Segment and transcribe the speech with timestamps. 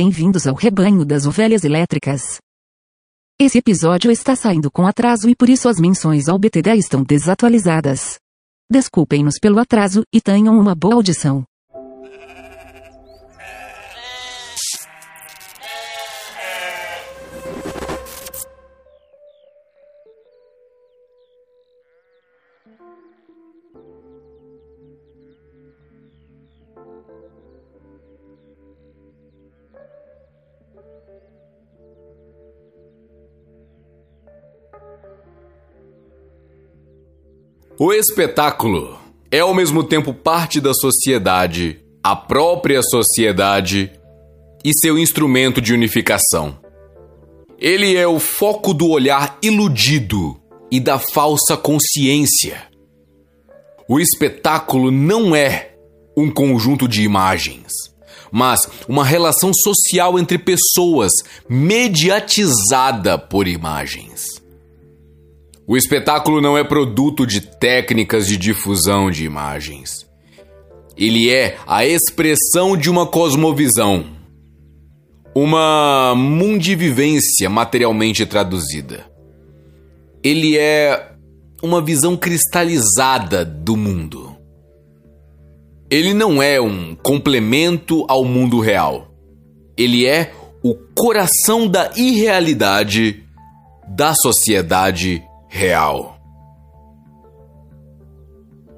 [0.00, 2.38] bem-vindos ao rebanho das ovelhas elétricas.
[3.36, 8.16] Esse episódio está saindo com atraso e por isso as menções ao BTD estão desatualizadas.
[8.70, 11.44] Desculpem-nos pelo atraso e tenham uma boa audição.
[37.88, 38.98] O espetáculo
[39.30, 43.90] é ao mesmo tempo parte da sociedade, a própria sociedade
[44.62, 46.58] e seu instrumento de unificação.
[47.58, 50.38] Ele é o foco do olhar iludido
[50.70, 52.62] e da falsa consciência.
[53.88, 55.70] O espetáculo não é
[56.14, 57.72] um conjunto de imagens,
[58.30, 61.10] mas uma relação social entre pessoas
[61.48, 64.37] mediatizada por imagens.
[65.70, 70.08] O espetáculo não é produto de técnicas de difusão de imagens.
[70.96, 74.06] Ele é a expressão de uma cosmovisão,
[75.34, 79.04] uma mundivivência materialmente traduzida.
[80.24, 81.12] Ele é
[81.62, 84.34] uma visão cristalizada do mundo.
[85.90, 89.12] Ele não é um complemento ao mundo real.
[89.76, 90.32] Ele é
[90.62, 93.22] o coração da irrealidade
[93.86, 95.27] da sociedade
[95.58, 96.20] real.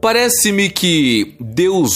[0.01, 1.91] Parece-me que Deus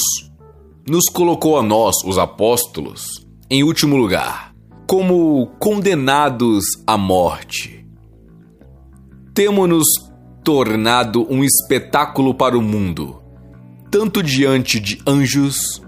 [0.87, 4.55] nos colocou a nós, os apóstolos, em último lugar,
[4.87, 7.87] como condenados à morte.
[9.33, 9.87] Temos-nos
[10.45, 13.23] tornado um espetáculo para o mundo,
[13.91, 15.83] tanto diante de anjos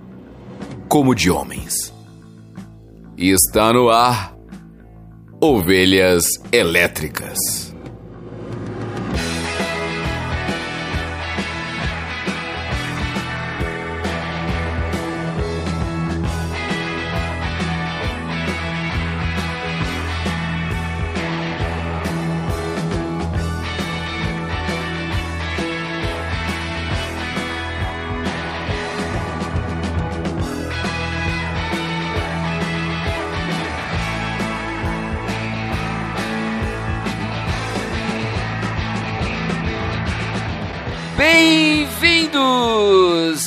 [0.89, 1.93] como de homens.
[3.19, 4.35] E está no ar
[5.39, 7.66] Ovelhas Elétricas.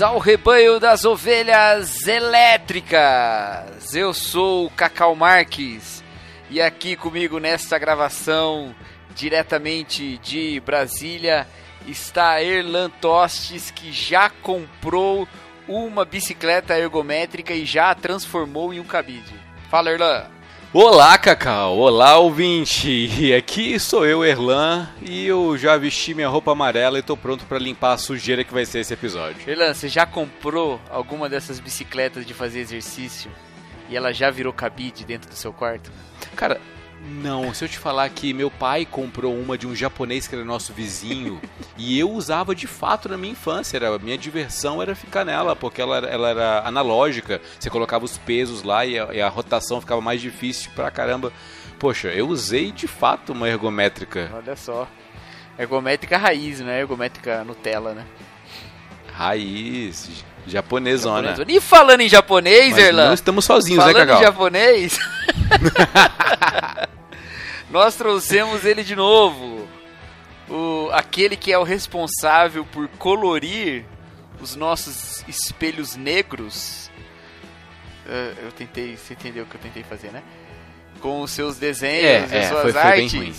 [0.01, 3.93] Ao rebanho das ovelhas elétricas.
[3.93, 6.01] Eu sou o Cacau Marques
[6.49, 8.73] e aqui comigo nesta gravação,
[9.13, 11.45] diretamente de Brasília,
[11.85, 15.27] está Erlan Tostes, que já comprou
[15.67, 19.35] uma bicicleta ergométrica e já a transformou em um cabide.
[19.69, 20.38] Fala, Erlan.
[20.72, 21.80] Olá, Cacau!
[21.80, 23.09] Olá, ouvinte!
[23.19, 27.44] E aqui sou eu, Erlan, e eu já vesti minha roupa amarela e tô pronto
[27.46, 29.50] para limpar a sujeira que vai ser esse episódio.
[29.50, 33.31] Erlan, você já comprou alguma dessas bicicletas de fazer exercício
[33.90, 35.91] e ela já virou cabide dentro do seu quarto?
[36.35, 36.62] Cara,
[37.01, 40.43] não, se eu te falar que meu pai comprou uma de um japonês que era
[40.43, 41.41] nosso vizinho
[41.77, 45.81] e eu usava de fato na minha infância, era, minha diversão era ficar nela, porque
[45.81, 50.01] ela, ela era analógica, você colocava os pesos lá e a, e a rotação ficava
[50.01, 51.31] mais difícil pra caramba.
[51.79, 54.29] Poxa, eu usei de fato uma ergométrica.
[54.33, 54.85] Olha só.
[55.57, 56.81] Ergométrica raiz, né?
[56.81, 58.05] Ergométrica Nutella, né?
[59.13, 61.29] Raiz, japonesona.
[61.29, 61.51] Japonesona.
[61.51, 63.07] E falando em japonês, Mas Erlan?
[63.07, 64.22] não estamos sozinhos, falando né, Cacau?
[64.22, 65.00] em japonês,
[67.69, 69.67] nós trouxemos ele de novo.
[70.49, 73.85] O, aquele que é o responsável por colorir
[74.41, 76.89] os nossos espelhos negros.
[78.07, 80.23] Eh, eu tentei, você entendeu o que eu tentei fazer, né?
[81.01, 83.13] Com os seus desenhos, É, as é, suas foi- foi artes.
[83.13, 83.33] ruim.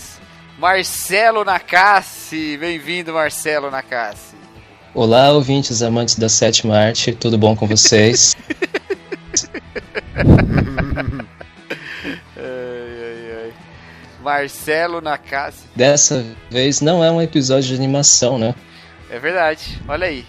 [0.56, 4.29] Marcelo Nakassi, bem-vindo Marcelo Nakassi.
[4.92, 8.36] Olá, ouvintes amantes da sétima arte, tudo bom com vocês?
[12.36, 13.52] Ai, ai, ai.
[14.20, 15.62] Marcelo Nakassi.
[15.76, 18.54] Dessa vez não é um episódio de animação, né?
[19.08, 20.26] É verdade, olha aí.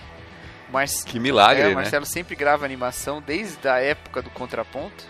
[0.71, 0.85] Mar...
[1.05, 1.75] Que milagre, é, o né?
[1.75, 5.05] Marcelo sempre grava animação desde a época do contraponto.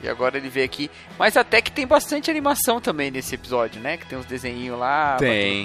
[0.00, 0.88] E agora ele veio aqui.
[1.18, 3.96] Mas até que tem bastante animação também nesse episódio, né?
[3.96, 5.16] Que tem uns desenhinhos lá.
[5.18, 5.64] Tem.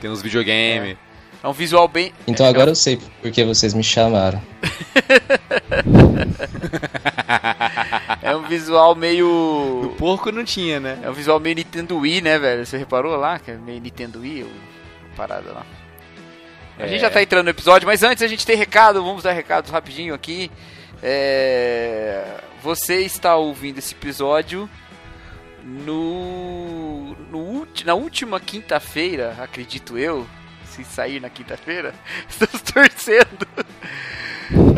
[0.00, 0.92] Tem uns videogame.
[0.92, 1.09] É
[1.48, 2.12] um visual bem.
[2.26, 4.40] Então é, agora eu sei por que vocês me chamaram.
[8.22, 9.94] É um visual No meio.
[9.98, 10.98] porco não tinha, né?
[11.02, 12.64] É um visual meio Nintendo Wii, né, velho?
[12.66, 13.38] Você reparou lá?
[13.38, 14.50] Que é meio Nintendo Wii, o-
[15.12, 15.66] a parada lá.
[16.78, 16.88] A É.
[16.88, 19.70] gente já tá entrando no episódio, mas antes a gente tem recado, vamos dar recados
[19.70, 20.50] rapidinho aqui.
[21.02, 22.24] É,
[22.62, 24.68] você está ouvindo esse episódio
[25.64, 30.26] no, no na última quinta-feira, acredito eu,
[30.70, 31.94] se sair na quinta-feira,
[32.28, 33.46] estamos torcendo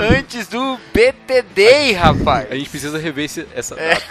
[0.00, 2.50] antes do BTD, rapaz.
[2.50, 3.94] A gente precisa rever esse, essa É.
[3.94, 4.06] data.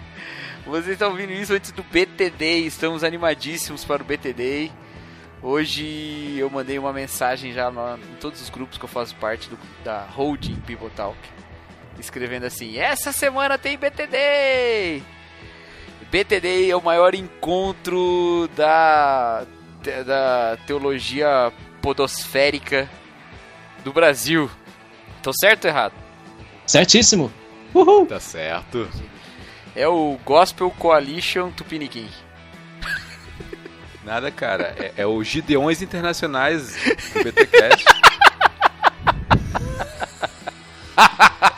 [0.66, 4.70] Vocês estão ouvindo isso antes do BTD, estamos animadíssimos para o BTD.
[5.40, 9.56] Hoje eu mandei uma mensagem já em todos os grupos que eu faço parte do,
[9.84, 11.16] da Holding People Talk,
[12.00, 15.02] escrevendo assim: Essa semana tem BTD!
[16.10, 19.46] BTD é o maior encontro da,
[20.04, 22.88] da teologia podosférica
[23.84, 24.50] do Brasil.
[25.22, 25.94] Tô certo ou errado?
[26.66, 27.32] Certíssimo!
[27.74, 28.06] Uhul!
[28.06, 28.88] Tá certo.
[29.74, 32.08] É o Gospel Coalition Tupiniquim.
[34.04, 34.74] Nada, cara.
[34.78, 36.76] É, é o Gideões Internacionais
[37.12, 37.84] do BTCast.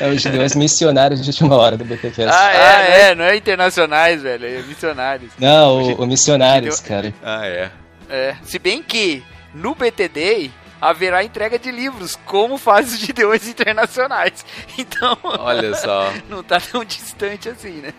[0.00, 2.22] É os Gideões missionários de última hora do BTCast.
[2.28, 5.32] Ah, é, é, não é internacionais, velho, é missionários.
[5.38, 7.12] Não, o, o missionários, cara.
[7.22, 7.70] Ah, é.
[8.08, 9.22] É, se bem que
[9.54, 10.50] no BTD
[10.80, 14.44] haverá entrega de livros, como faz os Gideões Internacionais.
[14.78, 16.12] Então, Olha só.
[16.30, 17.92] não tá tão distante assim, né?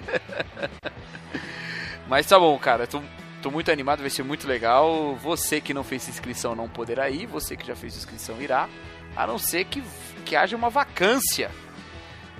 [2.07, 3.01] Mas tá bom, cara, tô,
[3.41, 5.15] tô muito animado, vai ser muito legal.
[5.21, 8.69] Você que não fez inscrição não poderá ir, você que já fez inscrição irá,
[9.15, 9.83] a não ser que,
[10.25, 11.51] que haja uma vacância,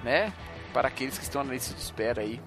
[0.04, 0.34] né?
[0.74, 2.40] Para aqueles que estão na lista de espera aí.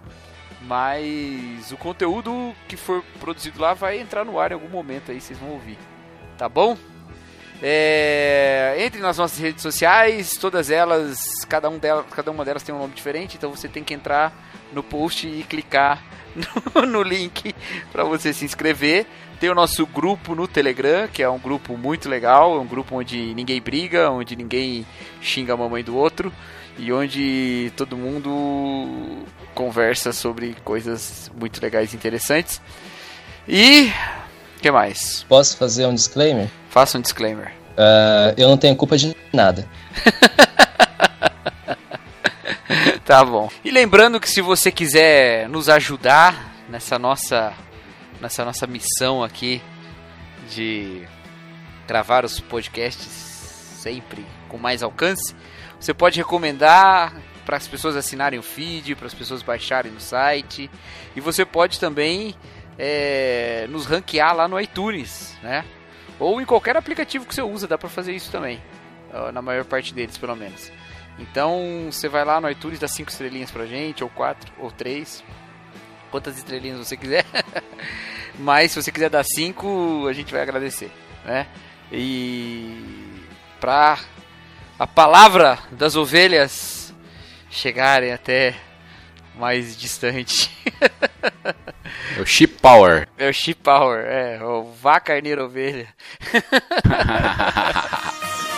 [0.63, 5.21] Mas o conteúdo que for produzido lá vai entrar no ar em algum momento aí,
[5.21, 5.79] vocês vão ouvir.
[6.39, 6.77] Tá bom?
[7.65, 12.75] É, entre nas nossas redes sociais, todas elas, cada, um delas, cada uma delas tem
[12.75, 14.33] um nome diferente, então você tem que entrar
[14.73, 16.03] no post e clicar
[16.75, 17.55] no, no link
[17.93, 19.07] para você se inscrever.
[19.43, 22.95] Tem o nosso grupo no Telegram, que é um grupo muito legal, é um grupo
[22.95, 24.87] onde ninguém briga, onde ninguém
[25.21, 26.33] xinga a mamãe do outro
[26.79, 32.63] e onde todo mundo conversa sobre coisas muito legais e interessantes.
[33.49, 33.91] E
[34.59, 35.27] o que mais?
[35.29, 36.49] Posso fazer um disclaimer?
[36.71, 37.53] Faça um disclaimer.
[37.77, 39.69] Ah, eu não tenho culpa de nada.
[43.05, 43.51] Tá bom.
[43.65, 47.53] E lembrando que se você quiser nos ajudar nessa nossa
[48.23, 49.61] nessa nossa missão aqui
[50.49, 51.07] de
[51.87, 55.35] gravar os podcasts sempre com mais alcance,
[55.79, 57.15] você pode recomendar
[57.45, 60.71] para as pessoas assinarem o feed, para as pessoas baixarem no site,
[61.17, 62.37] e você pode também
[62.79, 65.65] é, nos ranquear lá no iTunes, né?
[66.21, 68.63] Ou em qualquer aplicativo que você usa, dá para fazer isso também,
[69.33, 70.71] na maior parte deles pelo menos.
[71.19, 75.25] Então você vai lá no iTunes, dá 5 estrelinhas pra gente, ou 4, ou 3.
[76.13, 77.25] Quantas estrelinhas você quiser.
[78.39, 80.93] Mas se você quiser dar 5, a gente vai agradecer,
[81.25, 81.47] né?
[81.91, 83.25] E
[83.59, 83.99] pra
[84.79, 86.95] a palavra das ovelhas
[87.51, 88.55] chegarem até
[89.35, 90.51] mais distante.
[92.17, 93.09] É o Ship Power.
[93.17, 95.89] É o Sheep Power, é, o Vá Carneiro Ovelha.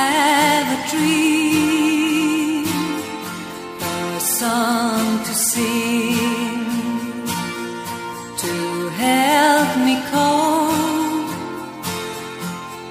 [0.00, 2.64] have a dream,
[4.16, 6.66] a song to sing,
[8.42, 8.54] to
[9.04, 11.30] help me cope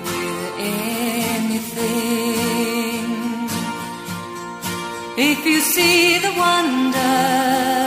[0.06, 0.54] with
[1.40, 2.00] anything.
[5.18, 7.30] If you see the wonder.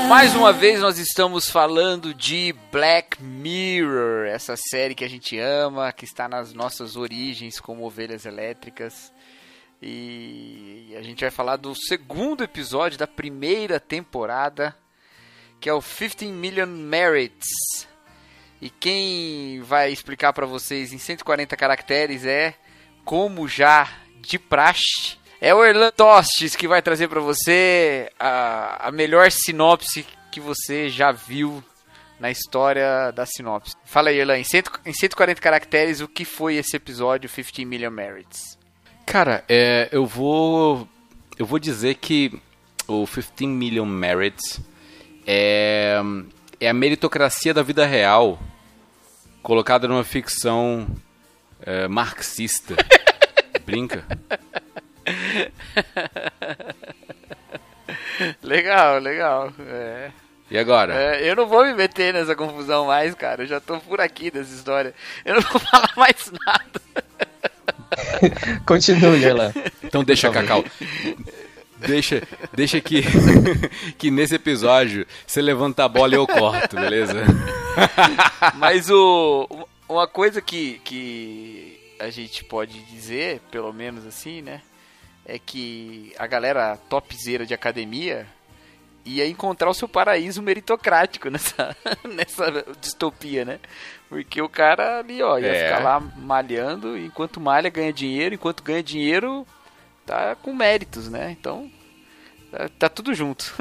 [0.08, 5.92] Mais uma vez nós estamos falando de Black Mirror, essa série que a gente ama,
[5.92, 9.11] que está nas nossas origens como ovelhas elétricas.
[9.82, 14.76] E a gente vai falar do segundo episódio da primeira temporada,
[15.60, 17.88] que é o 15 Million Merits.
[18.60, 22.54] E quem vai explicar para vocês em 140 caracteres é,
[23.04, 28.92] como já de praxe, é o Erlan Tostes que vai trazer para você a, a
[28.92, 31.62] melhor sinopse que você já viu
[32.20, 33.74] na história da sinopse.
[33.84, 37.90] Fala aí, Erlan, em, cento, em 140 caracteres, o que foi esse episódio 15 Million
[37.90, 38.61] Merits?
[39.06, 40.88] Cara, é, eu vou.
[41.38, 42.40] Eu vou dizer que
[42.86, 44.60] o 15 Million Merits
[45.26, 46.00] é,
[46.60, 48.38] é a meritocracia da vida real
[49.42, 50.86] colocada numa ficção
[51.60, 52.76] é, marxista.
[53.64, 54.04] Brinca?
[58.42, 59.52] Legal, legal.
[59.60, 60.10] É.
[60.50, 60.94] E agora?
[60.94, 63.42] É, eu não vou me meter nessa confusão mais, cara.
[63.42, 64.94] Eu já tô por aqui dessa história.
[65.24, 66.80] Eu não vou falar mais nada.
[68.66, 69.52] Continue, Erlan.
[69.82, 70.42] Então deixa, favor.
[70.42, 70.64] Cacau.
[71.86, 72.22] Deixa,
[72.52, 73.02] deixa que,
[73.98, 77.24] que nesse episódio você levanta a bola e eu corto, beleza?
[78.54, 79.48] Mas o,
[79.88, 84.62] uma coisa que, que a gente pode dizer, pelo menos assim, né?
[85.24, 88.26] É que a galera topzera de academia
[89.04, 93.60] ia encontrar o seu paraíso meritocrático nessa, nessa distopia, né?
[94.12, 95.64] Porque o cara ali, ó, ia É.
[95.68, 99.46] ficar lá malhando, e enquanto malha ganha dinheiro, enquanto ganha dinheiro
[100.04, 101.30] tá com méritos, né?
[101.30, 101.70] Então,
[102.50, 103.54] tá, tá tudo junto.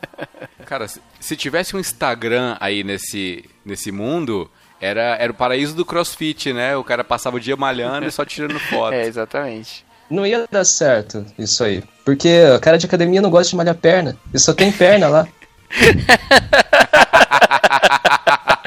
[0.64, 5.84] Cara, se, se tivesse um Instagram aí nesse, nesse mundo, era, era o paraíso do
[5.84, 6.74] crossfit, né?
[6.78, 8.94] O cara passava o dia malhando e só tirando foto.
[8.94, 9.84] é, exatamente.
[10.08, 11.84] Não ia dar certo isso aí.
[12.06, 14.16] Porque o cara de academia não gosta de malhar perna.
[14.32, 15.28] E só tem perna lá.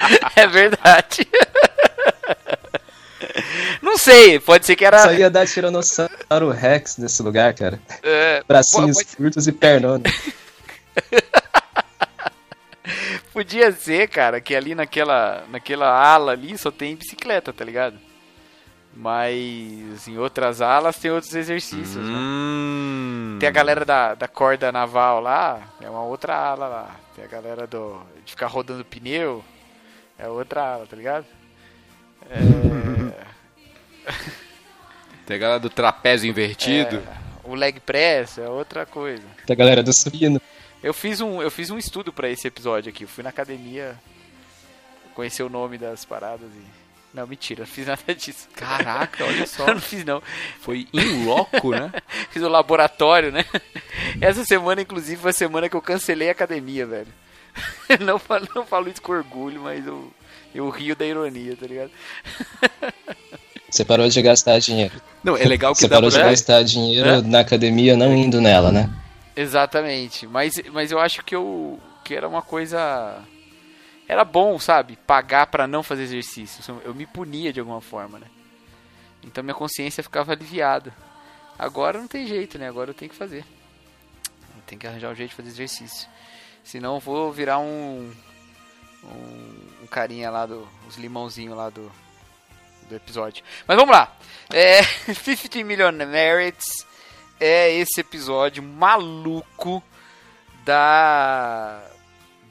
[0.36, 1.28] É verdade.
[3.82, 5.00] Não sei, pode ser que era.
[5.00, 7.80] Só ia dar Tiranossauro Rex nesse lugar, cara.
[8.02, 10.04] é, Bracinhos pode- curtos e pernona.
[13.32, 17.98] Podia ser, cara, que ali naquela, naquela ala ali só tem bicicleta, tá ligado?
[18.96, 22.14] Mas em outras alas tem outros exercícios, né?
[22.16, 23.38] Hum.
[23.40, 26.96] Tem a galera da, da corda naval lá, é uma outra ala lá.
[27.16, 29.44] Tem a galera do, de ficar rodando pneu,
[30.24, 31.26] é outra ala, tá ligado?
[32.30, 32.40] É,
[35.26, 37.02] Tem a galera do trapézio invertido.
[37.44, 39.24] o leg press é outra coisa.
[39.46, 40.42] Da galera do suíno.
[40.82, 43.04] Eu fiz um, eu fiz um estudo pra esse episódio aqui.
[43.04, 43.98] Eu fui na academia
[45.14, 46.84] conhecer o nome das paradas e.
[47.14, 48.50] Não, mentira, não fiz nada disso.
[48.56, 49.68] Caraca, olha só.
[49.68, 50.22] Eu não fiz não.
[50.60, 51.92] Foi in loco, né?
[52.32, 53.46] Fiz o laboratório, né?
[54.20, 57.14] Essa semana, inclusive, foi a semana que eu cancelei a academia, velho.
[58.02, 60.12] Não falo, não falo isso com orgulho, mas eu,
[60.56, 61.92] eu rio da ironia, tá ligado?
[63.70, 64.94] Você parou de gastar dinheiro.
[65.24, 66.30] Não, é legal que Você dá parou de pra...
[66.30, 67.22] gastar dinheiro É?
[67.22, 68.90] na academia não indo nela, né?
[69.36, 70.28] Exatamente.
[70.28, 73.24] Mas, mas eu acho que eu que era uma coisa
[74.08, 74.98] era bom, sabe?
[75.08, 76.82] Pagar pra não fazer exercício.
[76.84, 78.28] Eu me punia de alguma forma, né?
[79.24, 80.94] Então minha consciência ficava aliviada.
[81.58, 82.68] Agora não tem jeito, né?
[82.68, 83.46] Agora eu tenho que fazer.
[84.56, 86.08] Eu tenho que arranjar um jeito de fazer exercício.
[86.64, 88.14] Senão vou virar um
[89.04, 91.92] um, um carinha lá do os limãozinhos lá do
[92.88, 93.44] do episódio.
[93.68, 94.16] Mas vamos lá.
[94.52, 96.86] É, 50 Million Merits
[97.40, 99.84] é esse episódio maluco
[100.66, 101.82] da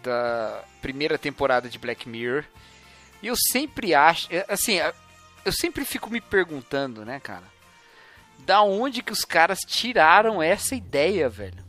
[0.03, 2.45] da primeira temporada de Black Mirror.
[3.23, 4.79] E eu sempre acho, é, assim,
[5.45, 7.45] eu sempre fico me perguntando, né, cara?
[8.41, 11.65] Da onde que os caras tiraram essa ideia, velho?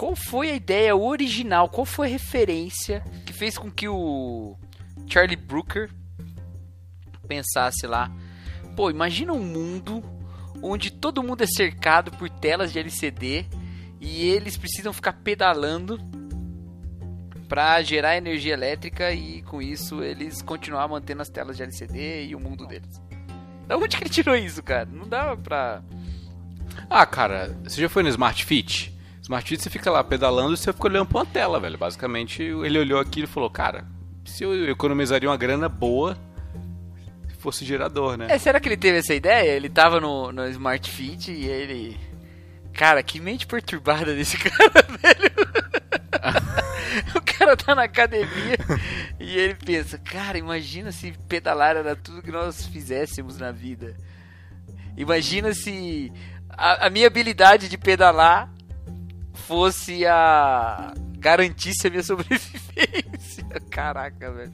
[0.00, 1.68] Qual foi a ideia original?
[1.68, 4.56] Qual foi a referência que fez com que o
[5.06, 5.90] Charlie Brooker
[7.28, 8.10] pensasse lá,
[8.74, 10.02] pô, imagina um mundo
[10.62, 13.44] onde todo mundo é cercado por telas de LCD
[14.00, 16.00] e eles precisam ficar pedalando
[17.46, 22.34] para gerar energia elétrica e com isso eles continuar mantendo as telas de LCD e
[22.34, 23.02] o mundo deles.
[23.66, 24.86] Da onde que ele tirou isso, cara?
[24.90, 25.82] Não dava pra.
[26.88, 28.98] Ah, cara, você já foi no Smart Fit?
[29.30, 31.78] Smart Fit você fica lá pedalando e você fica olhando pra uma tela, velho.
[31.78, 33.86] Basicamente, ele olhou aqui e falou, cara,
[34.24, 36.18] se eu economizaria uma grana boa
[37.28, 38.26] se fosse gerador, né?
[38.28, 39.52] É, será que ele teve essa ideia?
[39.52, 41.96] Ele tava no, no Smart Fit e ele.
[42.72, 45.30] Cara, que mente perturbada desse cara, velho.
[47.14, 48.58] o cara tá na academia
[49.20, 53.96] e ele pensa, cara, imagina se pedalar era tudo que nós fizéssemos na vida.
[54.96, 56.12] Imagina se
[56.48, 58.52] a, a minha habilidade de pedalar
[59.50, 60.94] fosse a.
[61.18, 63.44] garantisse a minha sobrevivência.
[63.68, 64.52] Caraca, velho.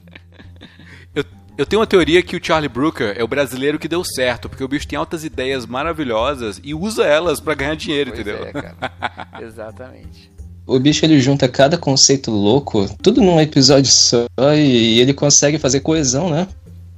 [1.13, 1.23] Eu,
[1.55, 4.63] eu tenho uma teoria que o Charlie Brooker é o brasileiro que deu certo, porque
[4.63, 8.43] o bicho tem altas ideias maravilhosas e usa elas pra ganhar dinheiro, Pois entendeu?
[8.47, 9.27] é, cara.
[9.39, 10.31] Exatamente.
[10.65, 14.25] O bicho ele junta cada conceito louco, tudo num episódio só,
[14.55, 16.47] e ele consegue fazer coesão, né?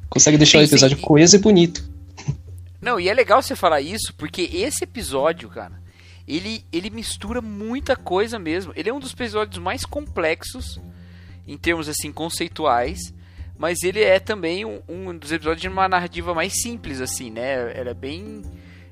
[0.09, 1.03] Consegue deixar Sim, o episódio sim.
[1.03, 1.83] coeso e bonito.
[2.81, 5.73] Não, e é legal você falar isso, porque esse episódio, cara,
[6.29, 8.71] ele, ele mistura muita coisa mesmo.
[8.75, 10.79] Ele é um dos episódios mais complexos,
[11.47, 12.99] em termos assim, conceituais,
[13.57, 17.75] mas ele é também um, um dos episódios de uma narrativa mais simples, assim, né?
[17.75, 18.43] Ela é bem.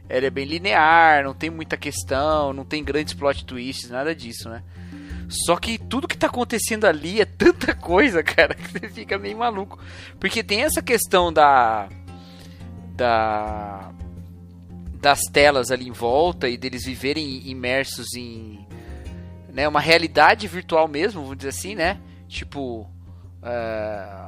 [0.09, 4.63] É bem linear, não tem muita questão, não tem grandes plot twists, nada disso, né?
[5.27, 9.37] Só que tudo que tá acontecendo ali é tanta coisa, cara, que você fica meio
[9.37, 9.77] maluco.
[10.17, 11.89] Porque tem essa questão da.
[12.95, 13.91] Da.
[14.99, 18.65] Das telas ali em volta e deles viverem imersos em.
[19.51, 21.99] Né, uma realidade virtual mesmo, vamos dizer assim, né?
[22.27, 22.89] Tipo.
[23.43, 24.27] é,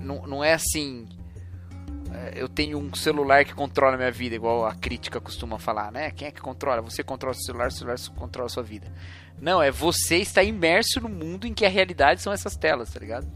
[0.00, 1.06] não, não é assim.
[2.12, 5.92] eh, eu tenho um celular que controla a minha vida, igual a crítica costuma falar,
[5.92, 6.10] né?
[6.10, 6.80] Quem é que controla?
[6.82, 8.90] Você controla o celular, o celular controla a sua vida.
[9.40, 13.00] Não, é você estar imerso no mundo em que a realidade são essas telas, tá
[13.00, 13.30] ligado?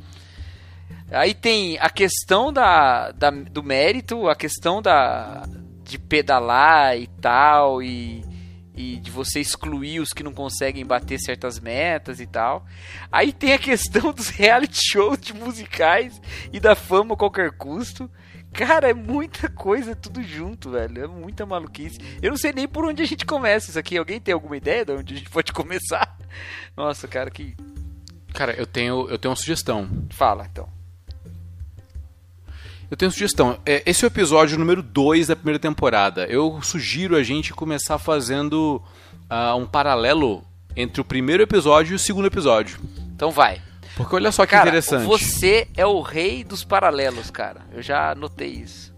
[1.11, 5.45] Aí tem a questão da, da, do mérito, a questão da,
[5.85, 8.25] de pedalar e tal, e,
[8.75, 12.67] e de você excluir os que não conseguem bater certas metas e tal.
[13.13, 16.21] Aí tem a questão dos reality shows de musicais
[16.53, 18.11] e da fama a qualquer custo.
[18.53, 21.05] Cara, é muita coisa tudo junto, velho.
[21.05, 21.99] É muita maluquice.
[22.23, 23.99] Eu não sei nem por onde a gente começa isso aqui.
[23.99, 26.17] Alguém tem alguma ideia de onde a gente pode começar?
[26.77, 27.57] Nossa, cara, que.
[28.33, 29.89] Cara, eu tenho, eu tenho uma sugestão.
[30.11, 30.74] Fala, então.
[32.91, 33.59] Eu tenho sugestão.
[33.67, 36.27] É, esse é o episódio número 2 da primeira temporada.
[36.27, 38.83] Eu sugiro a gente começar fazendo
[39.31, 40.45] uh, um paralelo
[40.77, 42.79] entre o primeiro episódio e o segundo episódio.
[43.15, 43.61] Então vai.
[43.97, 45.07] Porque olha só que cara, interessante.
[45.07, 47.63] Você é o rei dos paralelos, cara.
[47.73, 48.93] Eu já notei isso.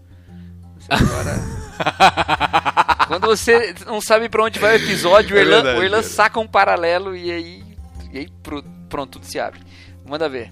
[0.79, 1.57] Você agora.
[3.07, 6.03] Quando você não sabe pra onde vai o episódio, o É Erlan, o Erlan cara.
[6.03, 7.63] saca um paralelo e aí.
[8.11, 9.61] E aí pro- pronto, tudo se abre.
[10.05, 10.51] Manda ver.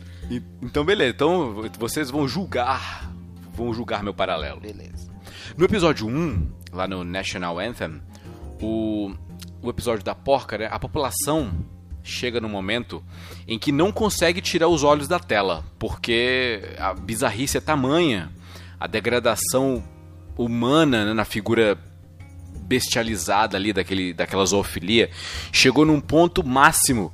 [0.61, 1.11] Então, beleza.
[1.11, 3.11] Então, vocês vão julgar.
[3.55, 4.59] Vão julgar meu paralelo.
[4.59, 5.11] Beleza.
[5.57, 8.01] No episódio 1, lá no National Anthem,
[8.61, 9.13] o,
[9.61, 11.51] o episódio da porca, né, a população
[12.03, 13.03] chega no momento
[13.47, 18.31] em que não consegue tirar os olhos da tela, porque a bizarrice é tamanha,
[18.79, 19.83] a degradação
[20.37, 21.77] humana né, na figura
[22.59, 25.09] bestializada ali daquele, daquela zoofilia
[25.51, 27.13] chegou num ponto máximo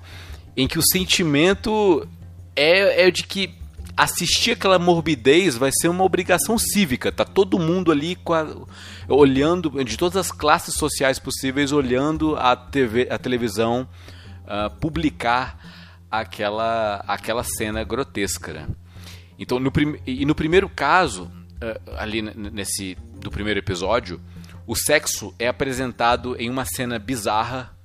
[0.55, 2.07] em que o sentimento
[2.55, 3.60] é, é de que
[3.95, 7.11] assistir aquela morbidez vai ser uma obrigação cívica.
[7.11, 13.07] Tá todo mundo ali a- olhando de todas as classes sociais possíveis olhando a TV,
[13.09, 13.87] a televisão
[14.47, 15.57] ah, publicar
[16.09, 18.53] aquela aquela cena grotesca.
[18.53, 18.67] Né?
[19.39, 21.31] Então no prim- e no primeiro caso
[21.61, 24.19] eh, ali nesse do primeiro episódio
[24.67, 27.75] o sexo é apresentado em uma cena bizarra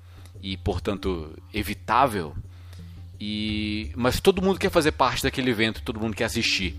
[0.43, 2.35] e portanto evitável
[3.21, 6.79] e mas todo mundo quer fazer parte daquele evento, todo mundo quer assistir.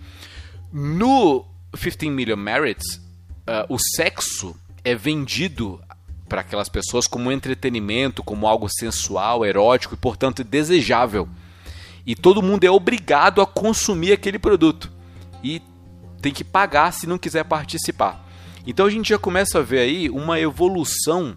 [0.71, 3.01] No 15 Million Merits,
[3.45, 5.81] ah, o sexo é vendido
[6.27, 11.27] para aquelas pessoas como entretenimento, como algo sensual, erótico e, portanto, desejável.
[12.05, 14.91] E todo mundo é obrigado a consumir aquele produto.
[15.43, 15.61] E
[16.21, 18.25] tem que pagar se não quiser participar.
[18.65, 21.35] Então a gente já começa a ver aí uma evolução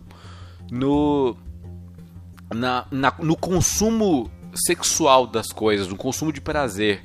[0.70, 1.36] no,
[2.52, 7.02] na, na- no consumo sexual das coisas, no consumo de prazer.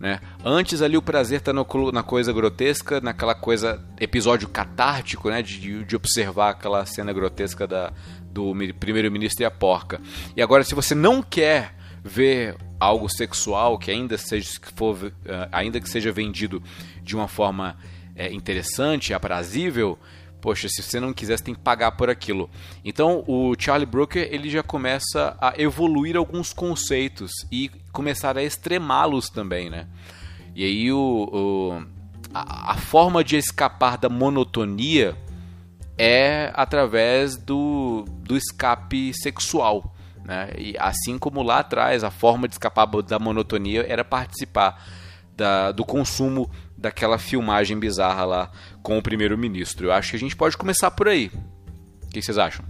[0.00, 0.20] Né?
[0.44, 5.42] Antes ali o prazer está na coisa grotesca, naquela coisa, episódio catártico, né?
[5.42, 7.92] de, de observar aquela cena grotesca da,
[8.30, 10.00] do mi- primeiro-ministro e a porca.
[10.36, 15.48] E agora, se você não quer ver algo sexual que ainda seja, que for, eh,
[15.50, 16.62] ainda que seja vendido
[17.02, 17.76] de uma forma
[18.14, 19.98] eh, interessante, aprazível,
[20.40, 22.48] poxa, se você não quiser, você tem que pagar por aquilo.
[22.84, 29.28] Então, o Charlie Brooker ele já começa a evoluir alguns conceitos e começar a extremá-los
[29.28, 29.86] também, né?
[30.54, 30.98] E aí o,
[31.32, 31.86] o-
[32.34, 35.16] a, a forma de escapar da monotonia
[35.96, 39.94] é através do, do escape sexual.
[40.24, 40.50] Né?
[40.58, 44.84] E assim como lá atrás a forma de escapar da monotonia era participar
[45.36, 48.50] da- do consumo daquela filmagem bizarra lá
[48.88, 49.88] com o primeiro-ministro.
[49.88, 51.30] Eu acho que a gente pode começar por aí.
[52.04, 52.64] O que vocês acham?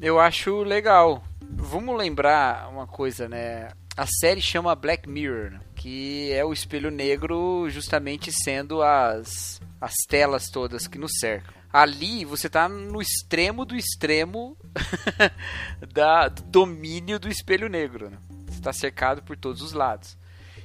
[0.00, 1.24] Eu acho legal.
[1.40, 3.70] Vamos lembrar uma coisa, né?
[3.96, 10.44] A série chama Black Mirror, que é o espelho negro justamente sendo as, as telas
[10.52, 11.52] todas que nos cercam.
[11.72, 14.56] Ali você tá no extremo do extremo
[15.92, 18.08] da, do domínio do espelho negro.
[18.08, 18.18] Né?
[18.46, 20.16] Você está cercado por todos os lados.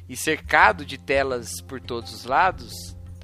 [0.08, 2.72] E cercado de telas por todos os lados,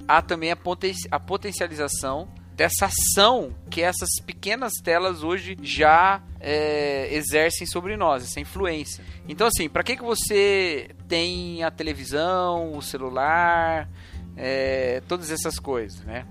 [0.08, 7.14] há também a, poten a potencialização dessa ação que essas pequenas telas hoje já é,
[7.14, 9.04] exercem sobre nós, essa influência.
[9.28, 13.88] Então, assim, para que, que você tem a televisão, o celular,
[14.36, 16.26] é, todas essas coisas, né?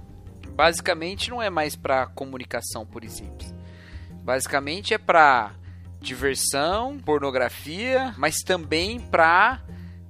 [0.50, 3.54] Basicamente não é mais para comunicação pura e simples.
[4.24, 5.54] Basicamente é para
[6.02, 9.62] diversão, pornografia, mas também para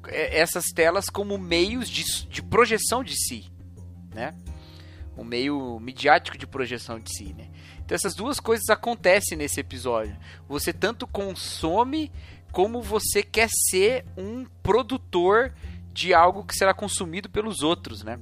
[0.09, 3.51] essas telas como meios de, de projeção de si,
[4.17, 4.33] né?
[5.17, 7.47] um meio midiático de projeção de si, né?
[7.83, 10.15] Então essas duas coisas acontecem nesse episódio.
[10.47, 12.11] Você tanto consome
[12.51, 15.53] como você quer ser um produtor
[15.91, 18.19] de algo que será consumido pelos outros, né?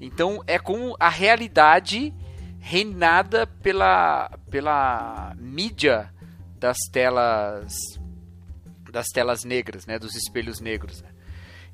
[0.00, 2.12] Então é como a realidade
[2.58, 6.12] reinada pela pela mídia
[6.58, 7.74] das telas
[8.90, 11.02] das telas negras, né, dos espelhos negros.
[11.02, 11.08] Né?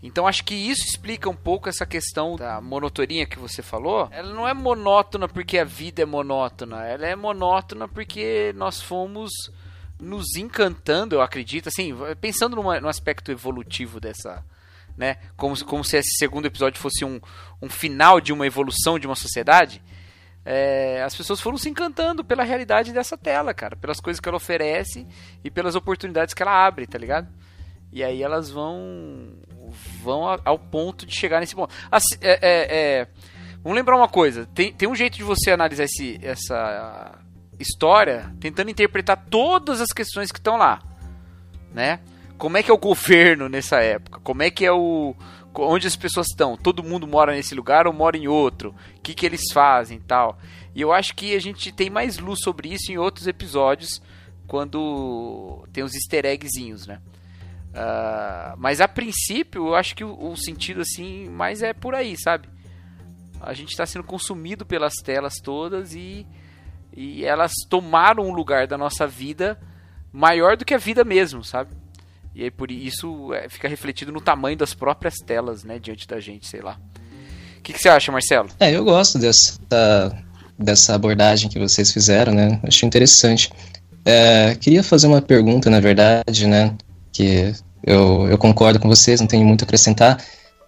[0.02, 4.08] Então acho que isso explica um pouco essa questão da monotonia que você falou.
[4.10, 9.30] Ela não é monótona porque a vida é monótona, ela é monótona porque nós fomos
[10.00, 14.42] nos encantando, eu acredito, assim, pensando numa, no aspecto evolutivo dessa,
[14.96, 15.16] né?
[15.36, 17.20] Como, se- como se esse segundo episódio fosse um,
[17.60, 19.82] um final de uma evolução de uma sociedade.
[20.42, 24.38] É, as pessoas foram se encantando pela realidade dessa tela, cara, pelas coisas que ela
[24.38, 25.06] oferece
[25.44, 27.28] e pelas oportunidades que ela abre, tá ligado?
[27.92, 29.34] E aí elas vão
[30.02, 31.74] vão a- ao ponto de chegar nesse ponto.
[31.90, 33.08] Assim, é, é, é,
[33.62, 37.18] vamos lembrar uma coisa: tem, tem um jeito de você analisar esse, essa
[37.58, 40.80] história tentando interpretar todas as questões que estão lá,
[41.72, 42.00] né?
[42.38, 44.18] Como é que é o governo nessa época?
[44.20, 45.14] Como é que é o
[45.54, 46.56] onde as pessoas estão?
[46.56, 48.74] Todo mundo mora nesse lugar ou mora em outro?
[48.96, 50.38] O que que eles fazem, e tal?
[50.74, 54.00] E eu acho que a gente tem mais luz sobre isso em outros episódios
[54.46, 57.00] quando tem os easter eggzinhos, né?
[57.74, 62.16] Ah, mas a princípio, eu acho que o, o sentido assim mais é por aí,
[62.18, 62.48] sabe?
[63.40, 66.26] A gente está sendo consumido pelas telas todas e,
[66.94, 69.58] e elas tomaram um lugar da nossa vida
[70.12, 71.70] maior do que a vida mesmo, sabe?
[72.34, 76.20] E aí por isso é, fica refletido no tamanho das próprias telas, né, diante da
[76.20, 76.78] gente, sei lá.
[77.58, 78.48] O que, que você acha, Marcelo?
[78.58, 79.58] É, eu gosto dessa,
[80.58, 82.58] dessa abordagem que vocês fizeram, né?
[82.62, 83.52] Achei interessante.
[84.04, 86.74] É, queria fazer uma pergunta, na verdade, né?
[87.12, 87.52] Que
[87.84, 90.22] eu, eu concordo com vocês, não tenho muito a acrescentar.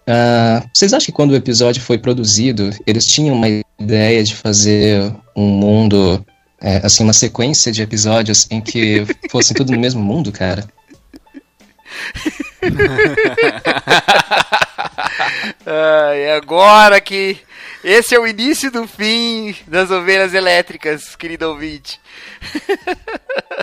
[0.05, 3.47] Ah, vocês acham que quando o episódio foi produzido, eles tinham uma
[3.79, 6.25] ideia de fazer um mundo,
[6.61, 10.67] é, assim, uma sequência de episódios em que fossem tudo no mesmo mundo, cara?
[15.65, 17.37] Ah, e agora que
[17.83, 21.99] esse é o início do fim das ovelhas elétricas, querido ouvinte.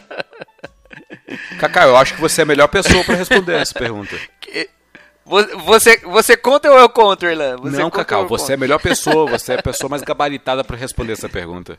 [1.61, 4.17] Cacá, eu acho que você é a melhor pessoa pra responder essa pergunta.
[5.25, 7.57] Vo- Você, você conta ou eu conto, Erlan?
[7.59, 10.65] Você Não, conta Cacau, você é a melhor pessoa, você é a pessoa mais gabaritada
[10.65, 11.79] pra responder essa pergunta.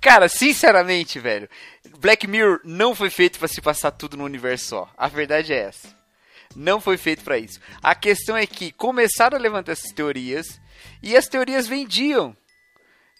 [0.00, 1.48] Cara, sinceramente, velho,
[2.00, 4.90] Black Mirror não foi feito pra se passar tudo no universo só.
[4.96, 5.88] A verdade é essa.
[6.56, 7.60] Não foi feito pra isso.
[7.80, 10.60] A questão é que começaram a levantar essas teorias
[11.00, 12.34] e as teorias vendiam.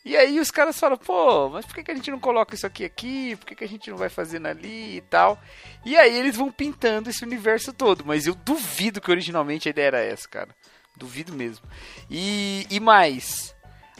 [0.04, 2.66] E aí os caras falam, pô, mas por que, que a gente não coloca isso
[2.66, 3.36] aqui aqui?
[3.36, 5.38] Por que, que a gente não vai fazendo ali e tal?
[5.84, 8.04] E aí eles vão pintando esse universo todo.
[8.04, 10.48] Mas eu duvido que originalmente a ideia era essa, cara.
[10.96, 11.66] Duvido mesmo.
[12.10, 13.54] E, e mais,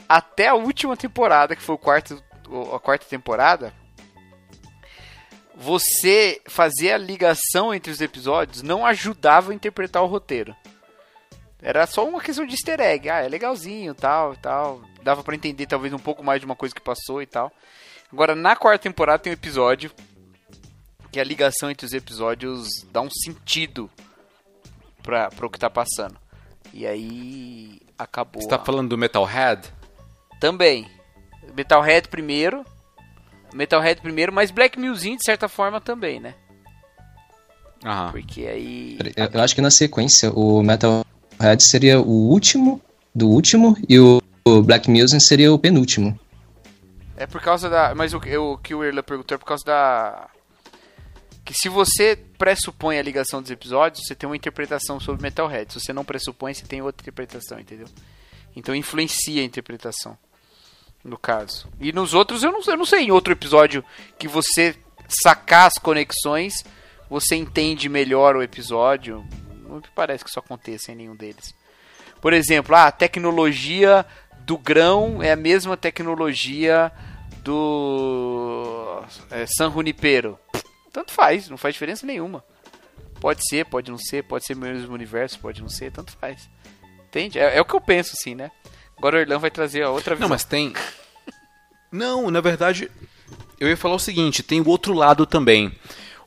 [0.09, 2.21] até a última temporada, que foi o quarto,
[2.73, 3.71] a quarta temporada,
[5.55, 10.55] você fazer a ligação entre os episódios não ajudava a interpretar o roteiro.
[11.61, 13.09] Era só uma questão de easter egg.
[13.09, 14.81] Ah, é legalzinho, tal, tal.
[15.03, 17.51] Dava pra entender talvez um pouco mais de uma coisa que passou e tal.
[18.11, 19.91] Agora, na quarta temporada tem um episódio
[21.11, 23.89] que a ligação entre os episódios dá um sentido
[25.03, 26.17] pra, pra o que tá passando.
[26.73, 28.41] E aí acabou.
[28.41, 29.69] Você tá a- falando do Metalhead?
[30.39, 30.89] também.
[31.55, 32.65] Metalhead primeiro.
[33.53, 36.33] Metalhead primeiro, mas Black Museum de certa forma também, né?
[37.85, 38.11] Aham.
[38.11, 38.97] Porque aí.
[39.15, 40.63] Eu, eu acho que na sequência o
[41.41, 42.81] Metalhead seria o último
[43.13, 46.17] do último e o, o Black Museum seria o penúltimo.
[47.17, 47.93] É por causa da.
[47.95, 50.29] Mas o, o que o Erla perguntou é por causa da.
[51.43, 55.73] Que se você pressupõe a ligação dos episódios, você tem uma interpretação sobre Metalhead.
[55.73, 57.87] Se você não pressupõe, você tem outra interpretação, entendeu?
[58.55, 60.17] Então influencia a interpretação.
[61.03, 61.67] No caso.
[61.79, 63.05] E nos outros, eu não, eu não sei.
[63.05, 63.83] Em outro episódio
[64.19, 64.75] que você
[65.23, 66.63] sacar as conexões,
[67.09, 69.25] você entende melhor o episódio.
[69.71, 71.55] Não me parece que isso aconteça em nenhum deles.
[72.19, 74.05] Por exemplo, ah, a tecnologia
[74.39, 76.91] do grão é a mesma tecnologia
[77.43, 80.37] do é, San Junipero.
[80.91, 82.43] Tanto faz, não faz diferença nenhuma.
[83.19, 86.49] Pode ser, pode não ser, pode ser o mesmo universo, pode não ser, tanto faz.
[87.07, 87.39] Entende?
[87.39, 88.51] É, é o que eu penso, assim, né?
[88.97, 90.27] Agora o Erlan vai trazer a outra visão.
[90.27, 90.73] Não, mas tem.
[91.91, 92.89] Não, na verdade,
[93.59, 95.71] eu ia falar o seguinte: tem o outro lado também.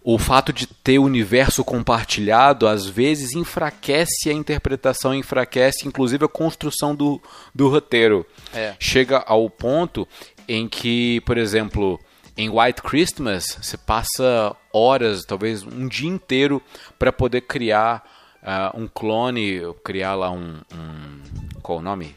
[0.06, 6.28] O fato de ter o universo compartilhado às vezes enfraquece a interpretação, enfraquece inclusive a
[6.28, 7.18] construção do,
[7.54, 8.26] do roteiro.
[8.52, 8.74] É.
[8.78, 10.06] Chega ao ponto
[10.46, 11.98] em que, por exemplo,
[12.36, 16.60] em White Christmas, você passa horas, talvez um dia inteiro,
[16.98, 18.04] para poder criar
[18.42, 21.60] ah, um clone, criar lá um, um.
[21.62, 22.14] Qual o nome?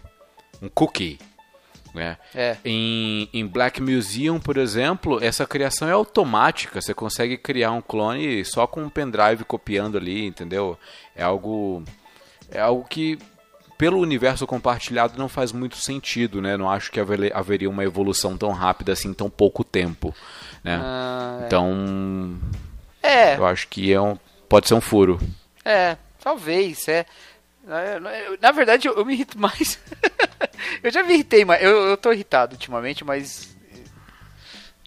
[0.62, 1.18] Um cookie.
[1.98, 2.18] Né?
[2.36, 2.58] É.
[2.64, 6.80] Em, em Black Museum, por exemplo, essa criação é automática.
[6.80, 10.78] Você consegue criar um clone só com um pendrive copiando ali, entendeu?
[11.16, 11.84] É algo,
[12.52, 13.18] é algo que,
[13.78, 16.56] pelo universo compartilhado, não faz muito sentido, né?
[16.56, 20.14] Não acho que haver- haveria uma evolução tão rápida assim em tão pouco tempo,
[20.64, 20.80] né?
[20.82, 22.38] Ah, Então,
[23.02, 23.36] é.
[23.38, 25.20] eu acho que é um, pode ser um furo.
[25.66, 27.06] É, Talvez, é.
[27.68, 28.00] Na-
[28.42, 29.80] Na verdade, eu, me irrito mais.
[30.82, 31.62] eu já me irritei mais.
[31.62, 33.56] Eu, eu tô irritado ultimamente, mas.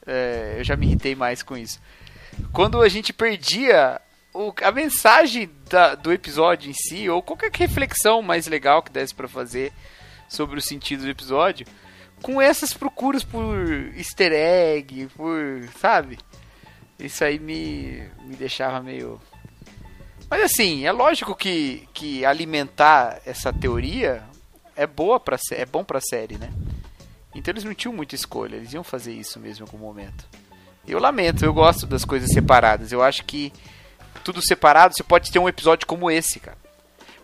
[0.06, 1.80] é, eu já me irritei mais com isso.
[2.52, 4.00] Quando a gente perdia
[4.32, 9.14] o- a mensagem da- do episódio em si, ou qualquer reflexão mais legal que desse
[9.14, 9.72] pra fazer
[10.28, 11.66] sobre o sentido do episódio,
[12.22, 13.66] com essas procuras por
[13.96, 15.68] easter egg, por.
[15.78, 16.18] sabe?
[16.98, 19.20] Isso aí me, me deixava meio.
[20.30, 24.22] Mas assim, é lógico que, que alimentar essa teoria
[24.76, 26.50] é boa para é bom pra série, né?
[27.34, 30.24] Então eles não tinham muita escolha, eles iam fazer isso mesmo em algum momento.
[30.86, 32.90] Eu lamento, eu gosto das coisas separadas.
[32.92, 33.52] Eu acho que
[34.24, 36.56] tudo separado, você pode ter um episódio como esse, cara.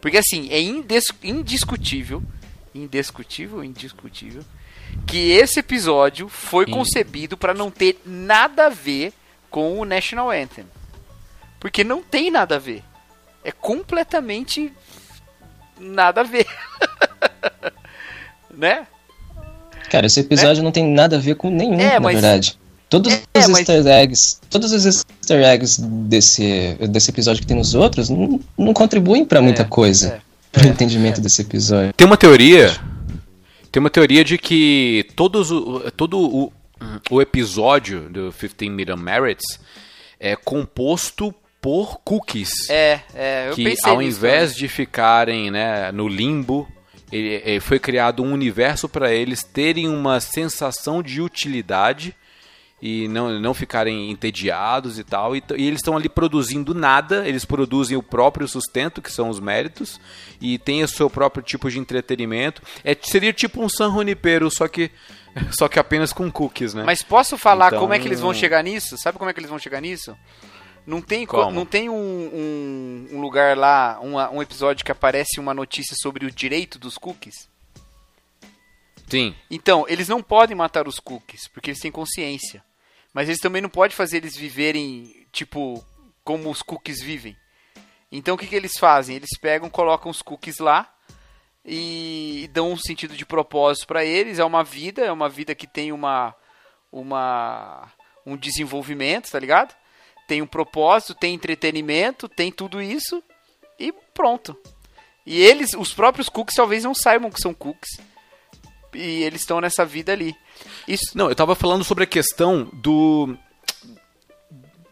[0.01, 2.23] Porque assim, é indiscutível,
[2.75, 4.45] indiscutível, indiscutível,
[5.07, 9.12] que esse episódio foi In- concebido para não ter nada a ver
[9.51, 10.66] com o National Anthem.
[11.59, 12.83] Porque não tem nada a ver.
[13.47, 14.73] É completamente
[15.81, 16.47] nada a ver.
[18.53, 18.87] né?
[19.89, 22.59] Cara, esse episódio não tem nada a ver com nenhum, É, na mas- verdade.
[22.89, 27.57] Todos É, os mas- easter eggs, todos os easter eggs desse, desse episódio que tem
[27.57, 30.21] nos outros não, não contribuem pra muita É, coisa é,
[30.53, 31.93] pro entendimento desse episódio.
[31.93, 32.77] Tem uma teoria.
[33.73, 36.53] Tem uma teoria de que todos o, todo o,
[37.11, 39.59] o episódio do 15 Million Merits
[40.19, 41.35] é composto
[41.67, 42.71] por cookies.
[42.71, 46.69] É, é, eu que pensei ao nisso invés de ficarem né, no limbo,
[47.11, 52.15] ele, ele foi criado um universo para eles terem uma sensação de utilidade
[52.81, 55.35] e não, não ficarem entediados e tal.
[55.35, 59.41] E, e eles estão ali produzindo nada, eles produzem o próprio sustento, que são os
[59.41, 60.01] méritos,
[60.41, 62.63] e tem o seu próprio tipo de entretenimento.
[62.85, 64.89] É, seria tipo um San Junipero, só que,
[65.59, 66.85] só que apenas com cookies, né?
[66.87, 68.97] Mas posso falar Então- como é que eles vão chegar nisso?
[68.97, 70.17] Sabe como é que eles vão chegar nisso?
[70.87, 71.51] Não tem, co- Como?
[71.51, 76.25] não tem um, um- um lugar lá, uma- um episódio que aparece uma notícia sobre
[76.25, 77.49] o direito dos cookies?
[79.09, 79.35] Sim.
[79.51, 82.64] Então, eles não podem matar os cookies, porque eles têm consciência.
[83.12, 85.85] Mas eles também não podem fazer eles viverem, tipo,
[86.25, 87.37] como os cookies vivem.
[88.11, 89.16] Então, o que, que eles fazem?
[89.16, 90.92] Eles pegam, colocam os cookies lá
[91.64, 94.38] e dão um sentido de propósito para eles.
[94.38, 96.35] É uma vida, é uma vida que tem uma,
[96.92, 97.90] uma
[98.25, 99.75] um desenvolvimento, tá ligado?
[100.27, 103.23] Tem um propósito, tem entretenimento, tem tudo isso
[103.79, 104.57] e pronto.
[105.25, 108.01] E eles, os próprios cookies, talvez não saibam que são cookies.
[108.95, 110.35] E eles estão nessa vida ali.
[110.87, 113.37] Isso, Não, eu tava falando sobre a questão do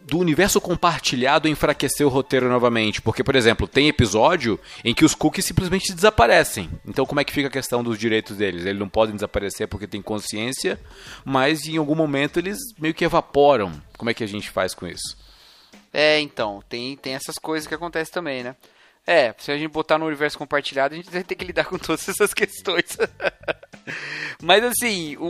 [0.05, 5.15] do universo compartilhado enfraquecer o roteiro novamente, porque por exemplo, tem episódio em que os
[5.15, 6.71] cookies simplesmente desaparecem.
[6.87, 8.67] Então como é que fica a questão dos direitos deles?
[8.67, 10.79] Eles não podem desaparecer porque tem consciência,
[11.25, 13.73] mas em algum momento eles meio que evaporam.
[13.97, 15.17] Como é que a gente faz com isso?
[15.93, 18.57] É, então, tem, tem essas coisas que acontecem também, né?
[19.07, 21.79] É, se a gente botar no universo compartilhado, a gente vai ter que lidar com
[21.79, 22.97] todas essas questões.
[24.43, 25.25] Mas assim, o,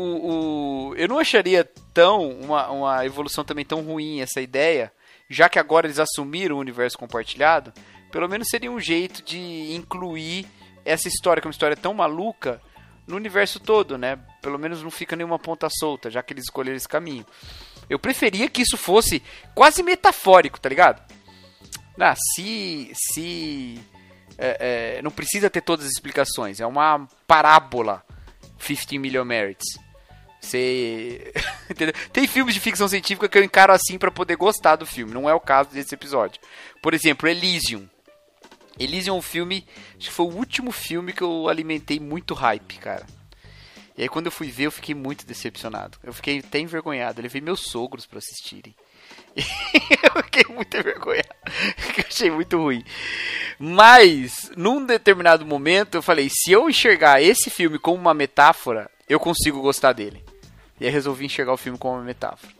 [0.90, 4.92] o, eu não acharia tão uma, uma evolução também tão ruim essa ideia,
[5.28, 7.72] já que agora eles assumiram o universo compartilhado,
[8.10, 10.46] pelo menos seria um jeito de incluir
[10.84, 12.60] essa história, que é uma história tão maluca,
[13.06, 14.18] no universo todo, né?
[14.40, 17.24] Pelo menos não fica nenhuma ponta solta, já que eles escolheram esse caminho.
[17.88, 19.22] Eu preferia que isso fosse
[19.54, 21.02] quase metafórico, tá ligado?
[21.98, 22.90] Ah, se.
[22.94, 23.80] se
[24.36, 26.60] é, é, não precisa ter todas as explicações.
[26.60, 28.02] É uma parábola.
[28.64, 29.78] 15 Million Merits.
[30.40, 31.32] Você.
[32.12, 35.12] Tem filmes de ficção científica que eu encaro assim pra poder gostar do filme.
[35.12, 36.40] Não é o caso desse episódio.
[36.82, 37.88] Por exemplo, Elysium.
[38.78, 39.66] Elysium é um filme.
[39.96, 43.06] Acho que foi o último filme que eu alimentei muito hype, cara.
[43.96, 45.98] E aí quando eu fui ver, eu fiquei muito decepcionado.
[46.02, 47.20] Eu fiquei até envergonhado.
[47.20, 48.74] Eu levei meus sogros pra assistirem.
[50.16, 51.28] eu fiquei muito envergonhado.
[51.98, 52.84] Eu achei muito ruim.
[53.58, 59.18] Mas, num determinado momento, eu falei: se eu enxergar esse filme como uma metáfora, eu
[59.20, 60.24] consigo gostar dele.
[60.80, 62.52] E aí resolvi enxergar o filme como uma metáfora.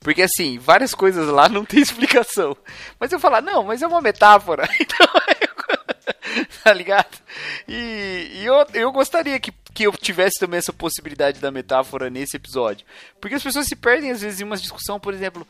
[0.00, 2.56] Porque assim, várias coisas lá não tem explicação.
[2.98, 4.68] Mas eu falar, não, mas é uma metáfora.
[4.80, 5.06] Então,
[5.40, 7.18] eu- tá ligado?
[7.66, 12.36] E, e eu, eu gostaria que, que eu tivesse também essa possibilidade da metáfora nesse
[12.36, 12.86] episódio.
[13.20, 15.46] Porque as pessoas se perdem às vezes em uma discussão, por exemplo.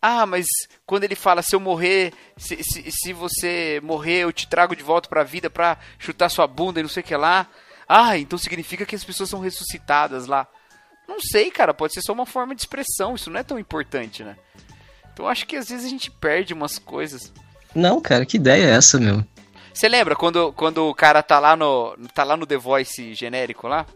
[0.00, 0.46] Ah, mas
[0.86, 4.82] quando ele fala, se eu morrer, se, se, se você morrer, eu te trago de
[4.82, 7.48] volta pra vida pra chutar sua bunda e não sei o que lá.
[7.88, 10.46] Ah, então significa que as pessoas são ressuscitadas lá.
[11.08, 14.22] Não sei, cara, pode ser só uma forma de expressão, isso não é tão importante,
[14.22, 14.36] né?
[15.12, 17.32] Então acho que às vezes a gente perde umas coisas.
[17.74, 19.24] Não, cara, que ideia é essa, meu?
[19.72, 23.66] Você lembra quando, quando o cara tá lá no tá lá no The Voice genérico
[23.66, 23.86] lá?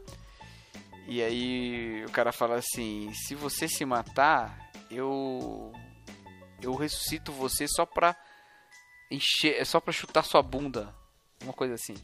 [1.07, 5.73] E aí o cara fala assim: "Se você se matar, eu
[6.62, 8.14] eu ressuscito você só pra
[9.11, 10.94] encher, é só pra chutar sua bunda.
[11.42, 11.94] Uma coisa assim.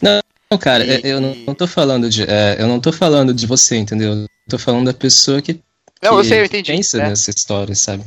[0.00, 2.22] Não, cara, E- eu não, não tô falando de.
[2.24, 4.12] é, eu não tô falando de você, entendeu?
[4.12, 5.54] Eu tô falando da pessoa que,
[6.02, 6.72] Não, eu que sei, eu entendi.
[6.72, 7.08] pensa É.
[7.08, 8.04] nessa história, sabe?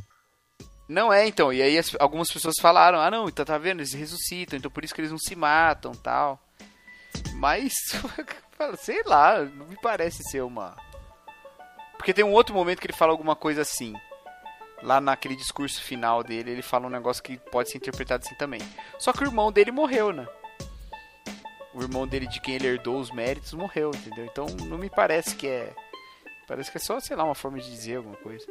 [0.87, 1.51] Não é, então.
[1.53, 4.83] E aí as- algumas pessoas falaram, ah não, então tá vendo, eles ressuscitam, então por
[4.83, 6.39] isso que eles não se matam tal.
[7.35, 7.73] Mas,
[8.79, 10.75] sei lá, não me parece ser uma.
[11.97, 13.93] Porque tem um outro momento que ele fala alguma coisa assim.
[14.83, 18.61] Lá naquele discurso final dele, ele fala um negócio que pode ser interpretado assim também.
[18.97, 20.27] Só que o irmão dele morreu, né?
[21.73, 24.25] O irmão dele, de quem ele herdou os méritos, morreu, entendeu?
[24.25, 25.73] Então não me parece que é.
[26.47, 28.45] Parece que é só, sei lá, uma forma de dizer alguma coisa.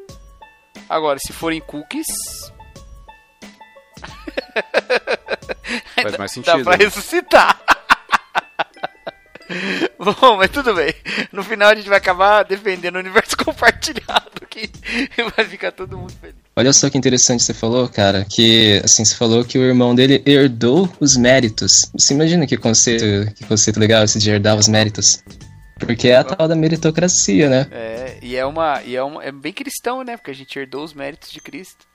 [0.89, 2.07] Agora, se forem cookies,
[6.03, 6.65] Faz mais dá sentido.
[6.65, 6.85] pra né?
[6.85, 7.61] ressuscitar.
[9.99, 10.95] Bom, mas tudo bem.
[11.33, 14.69] No final a gente vai acabar defendendo o universo compartilhado que
[15.37, 16.37] vai ficar todo mundo feliz.
[16.57, 20.23] Olha só que interessante você falou, cara, que assim, você falou que o irmão dele
[20.27, 21.73] herdou os méritos.
[21.95, 25.23] Você imagina que conceito, que conceito legal esse de herdar os méritos.
[25.79, 27.67] Porque é a tal da meritocracia, né?
[27.71, 28.83] É, e é uma.
[28.83, 30.17] E é, uma, é bem cristão, né?
[30.17, 31.87] Porque a gente herdou os méritos de Cristo.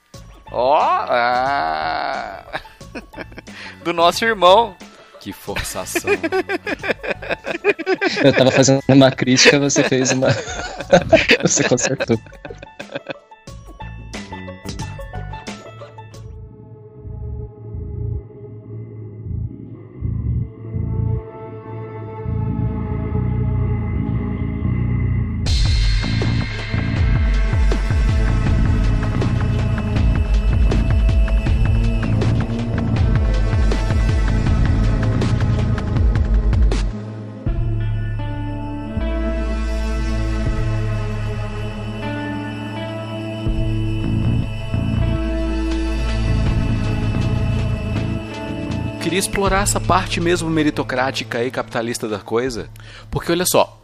[0.51, 0.75] Ó!
[0.79, 2.61] ah,
[3.83, 4.75] do nosso irmão.
[5.25, 6.11] Que forçação.
[8.23, 10.27] Eu tava fazendo uma crítica, você fez uma.
[11.41, 12.19] você consertou.
[49.17, 52.69] Explorar essa parte mesmo meritocrática e capitalista da coisa.
[53.09, 53.81] Porque olha só,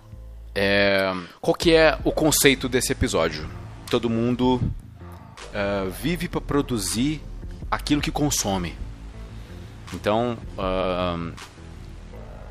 [0.54, 3.50] é, qual que é o conceito desse episódio?
[3.89, 4.62] Todo mundo
[5.54, 7.22] é, vive para produzir
[7.70, 8.76] aquilo que consome.
[9.94, 11.32] Então, ahn,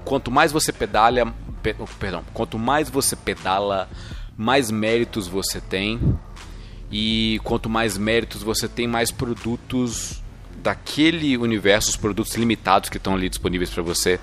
[0.05, 1.27] quanto mais você pedalha,
[1.63, 3.91] pe- perdão, quanto mais você pedala,
[4.37, 6.01] mais méritos você tem.
[6.91, 10.23] E quanto mais méritos você tem, mais produtos
[10.63, 14.21] daquele universo, os produtos limitados que estão ali disponíveis para você,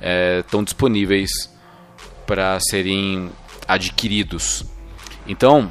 [0.00, 1.30] é, estão disponíveis
[2.26, 3.30] para serem
[3.66, 4.64] adquiridos.
[5.26, 5.70] Então,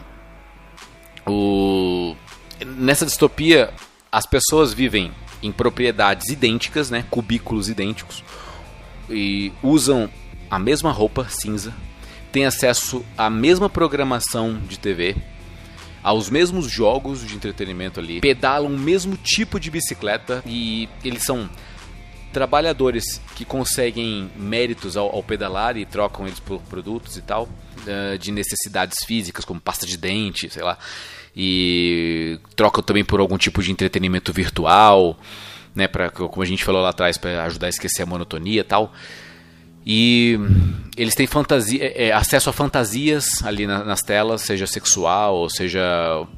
[1.26, 2.16] o...
[2.66, 3.74] nessa distopia,
[4.12, 5.12] as pessoas vivem
[5.42, 8.24] em propriedades idênticas, né, cubículos idênticos,
[9.10, 10.10] e usam
[10.50, 11.74] a mesma roupa cinza,
[12.32, 15.16] têm acesso à mesma programação de TV,
[16.04, 21.50] aos mesmos jogos de entretenimento ali, pedalam o mesmo tipo de bicicleta e eles são
[22.32, 27.48] trabalhadores que conseguem méritos ao, ao pedalar e trocam eles por produtos e tal,
[27.86, 30.78] eh, de necessidades físicas como pasta de dente, sei lá,
[31.36, 35.20] e trocam também por algum tipo de entretenimento virtual,
[35.76, 38.64] né, para como a gente falou lá atrás para ajudar a esquecer a monotonia e
[38.64, 38.94] tal.
[39.86, 40.38] E
[40.96, 45.50] eles têm fantasia, é, é, acesso a fantasias ali na- nas telas, seja sexual, ou
[45.50, 45.82] seja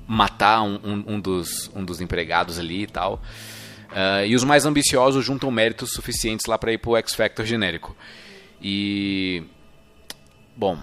[0.07, 3.21] matar um, um- um dos, um dos empregados ali e tal.
[3.91, 7.95] Ah, e os mais ambiciosos juntam méritos suficientes lá para ir pro X Factor genérico.
[8.61, 9.43] E.
[10.55, 10.79] Bom.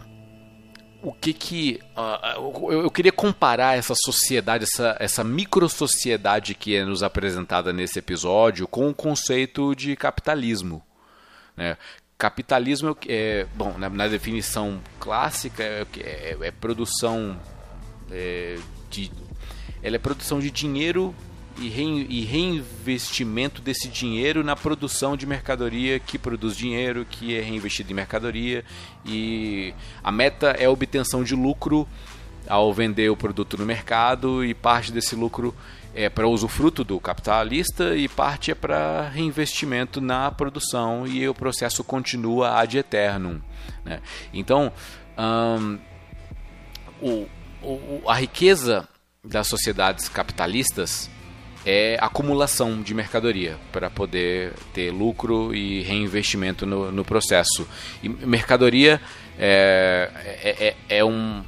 [1.03, 1.81] O que que.
[1.97, 7.99] ah, eu, eu queria comparar essa sociedade, essa, essa microsociedade que é nos apresentada nesse
[7.99, 10.83] episódio com o conceito de capitalismo.
[11.57, 11.77] Né?
[12.21, 17.41] Capitalismo é, é bom na, na definição clássica é, que- é- é produção
[18.11, 18.59] é,
[18.91, 19.11] de
[19.83, 21.15] ela é produção de dinheiro
[21.59, 27.41] e, rein- e reinvestimento desse dinheiro na produção de mercadoria que produz dinheiro que é
[27.41, 28.65] reinvestido em mercadoria.
[29.07, 29.73] E
[30.05, 31.89] a meta é a obtenção de lucro
[32.47, 35.55] ao vender o produto no mercado e parte desse lucro
[35.95, 41.83] é para usufruto do capitalista e parte é para reinvestimento na produção e o processo
[41.83, 43.41] continua ad eternum.
[43.85, 44.01] Né?
[44.33, 44.73] Então,
[45.17, 45.79] ahn,
[47.01, 47.27] o-
[47.63, 48.89] o- a riqueza
[49.25, 51.11] das sociedades capitalistas
[51.67, 57.69] é acumulação de mercadoria para poder ter lucro e reinvestimento no, no processo.
[58.03, 58.99] E mercadoria
[59.39, 60.11] é,
[60.43, 61.45] é, é- é um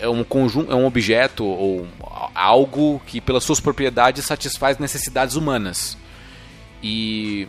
[0.00, 1.88] é um conjunto, é um objeto ou
[2.34, 5.96] algo que pelas suas propriedades satisfaz necessidades humanas.
[6.82, 7.48] E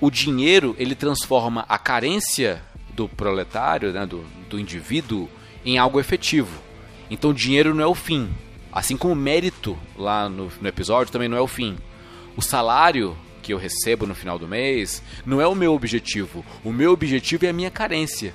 [0.00, 5.28] o dinheiro ele transforma a carência do proletário, né, do, do indivíduo,
[5.64, 6.62] em algo efetivo.
[7.10, 8.28] Então o dinheiro não é o fim.
[8.70, 11.76] Assim como o mérito lá no, no episódio também não é o fim.
[12.36, 16.44] o salário que eu recebo no final do mês não é o meu objetivo.
[16.64, 18.34] O meu objetivo é a minha carência.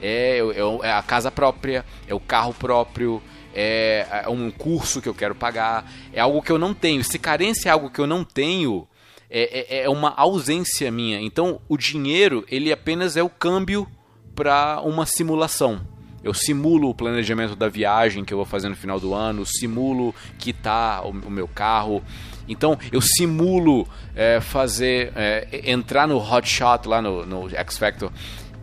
[0.00, 0.38] É,
[0.82, 3.22] é, a casa própria, é o carro próprio,
[3.54, 7.02] é, é um curso que eu quero pagar, é algo que eu não tenho.
[7.04, 8.86] Se carência é algo que eu não tenho,
[9.30, 11.20] é, é, é uma ausência minha.
[11.20, 13.86] Então, o dinheiro, ele apenas é o câmbio
[14.34, 15.80] para uma simulação.
[16.22, 20.14] Eu simulo o planejamento da viagem que eu vou fazer no final do ano, simulo
[20.38, 22.02] quitar o, o meu carro.
[22.48, 23.86] Então eu simulo
[24.16, 28.10] é, fazer é, entrar no hot shot lá no, no X Factor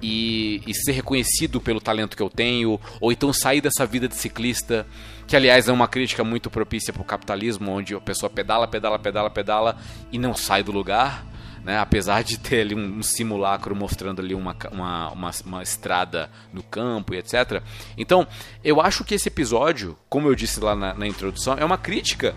[0.01, 4.15] e, e, ser reconhecido pelo talento que eu tenho, ou então sair dessa vida de
[4.15, 4.85] ciclista,
[5.27, 8.97] que aliás é uma crítica muito propícia para o capitalismo, onde a pessoa pedala, pedala,
[8.97, 9.77] pedala, pedala
[10.11, 11.25] e não sai do lugar
[11.63, 11.77] né?
[11.77, 16.63] apesar de ter ali um, um simulacro mostrando ali uma, uma, uma, uma, estrada no
[16.63, 17.61] campo e etc.
[17.97, 18.27] Então,
[18.63, 22.35] eu acho que esse episódio, como eu disse lá na, na introdução, é uma crítica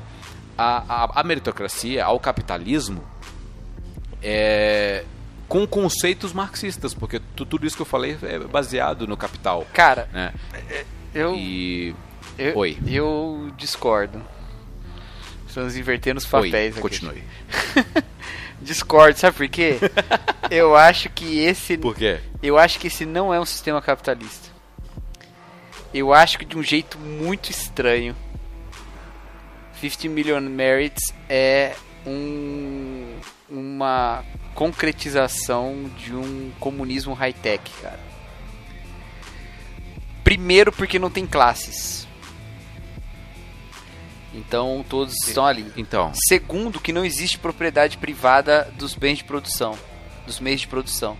[0.57, 3.03] à, à, à meritocracia, ao capitalismo,
[4.23, 5.05] é,
[5.55, 9.65] com conceitos marxistas, porque tudo isso que eu falei é baseado no capital.
[9.73, 10.35] Cara, né?
[10.69, 10.85] É,
[11.15, 11.95] eu, e...
[12.37, 12.77] eu, Oi.
[12.85, 14.21] eu discordo.
[15.47, 16.81] Estamos invertendo os papéis Oi, aqui.
[16.81, 17.23] continue.
[18.61, 19.77] Discordo, sabe por quê?
[20.51, 21.79] eu acho que esse.
[21.79, 22.19] Por quê?
[22.43, 24.49] Eu acho que esse não é um sistema capitalista.
[25.93, 28.17] Eu acho que de um jeito muito estranho.
[29.81, 34.25] 50 Million Merits é um, uma
[34.55, 38.01] concretização de um comunismo high-tech, cara.
[40.23, 42.07] Primeiro porque não tem classes.
[44.33, 45.71] Então todos estão ali.
[45.77, 46.13] Então.
[46.29, 49.79] Segundo, que não existe propriedade privada dos bens de produção,
[50.27, 51.17] dos meios de produção.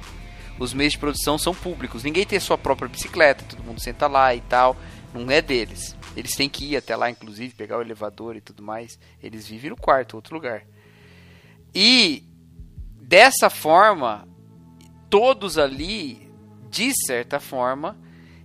[0.59, 2.05] Os meios de produção são públicos.
[2.05, 4.77] Ninguém tem a sua própria bicicleta, todo mundo senta lá e tal.
[5.13, 5.97] Não é deles.
[6.17, 8.99] Eles têm que ir até lá, inclusive, pegar o elevador e tudo mais.
[9.23, 10.63] Eles vivem no quarto, outro lugar.
[11.75, 12.23] E
[13.07, 14.27] dessa forma,
[15.11, 16.33] todos ali,
[16.71, 17.97] de certa forma,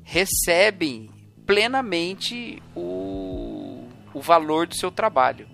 [0.03, 1.10] recebem
[1.45, 5.47] plenamente o, o valor do seu trabalho.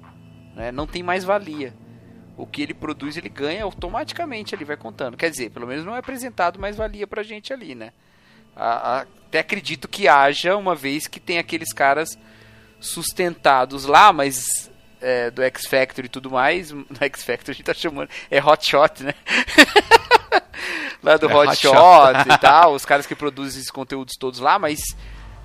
[0.56, 0.72] Né?
[0.72, 1.74] Não tem mais valia.
[2.38, 5.16] O que ele produz, ele ganha automaticamente, ele vai contando.
[5.16, 7.94] Quer dizer, pelo menos não é apresentado mais valia pra gente ali, né?
[8.56, 12.18] A, a, até acredito que haja, uma vez que tem aqueles caras
[12.80, 14.70] sustentados lá, mas
[15.06, 16.72] é, do X Factor e tudo mais.
[16.74, 18.10] No X Factor a gente tá chamando.
[18.30, 19.14] É Hot Shot, né?
[21.04, 22.30] lá do É Hot, Hot Shot, Shot.
[22.34, 24.80] e tal, os caras que produzem esses conteúdos todos lá, mas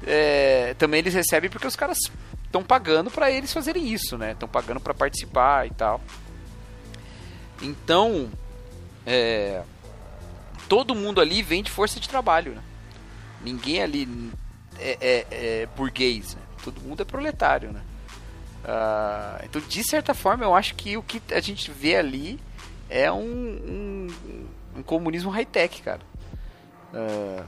[0.07, 1.99] é, também eles recebem porque os caras
[2.45, 4.33] estão pagando para eles fazerem isso, né?
[4.33, 6.01] Estão pagando para participar e tal.
[7.61, 8.31] Então,
[9.07, 9.63] é,
[10.69, 12.63] todo mundo ali vem de força de trabalho, né?
[13.43, 14.33] Ninguém ali
[14.79, 16.41] é, é- é burguês, né?
[16.65, 17.83] Todo mundo é proletário, né?
[18.65, 22.39] Ah, então, de certa forma, eu acho que o que a gente vê ali
[22.89, 24.15] é um, um,
[24.79, 26.01] um comunismo high-tech, cara.
[26.93, 27.45] Ah,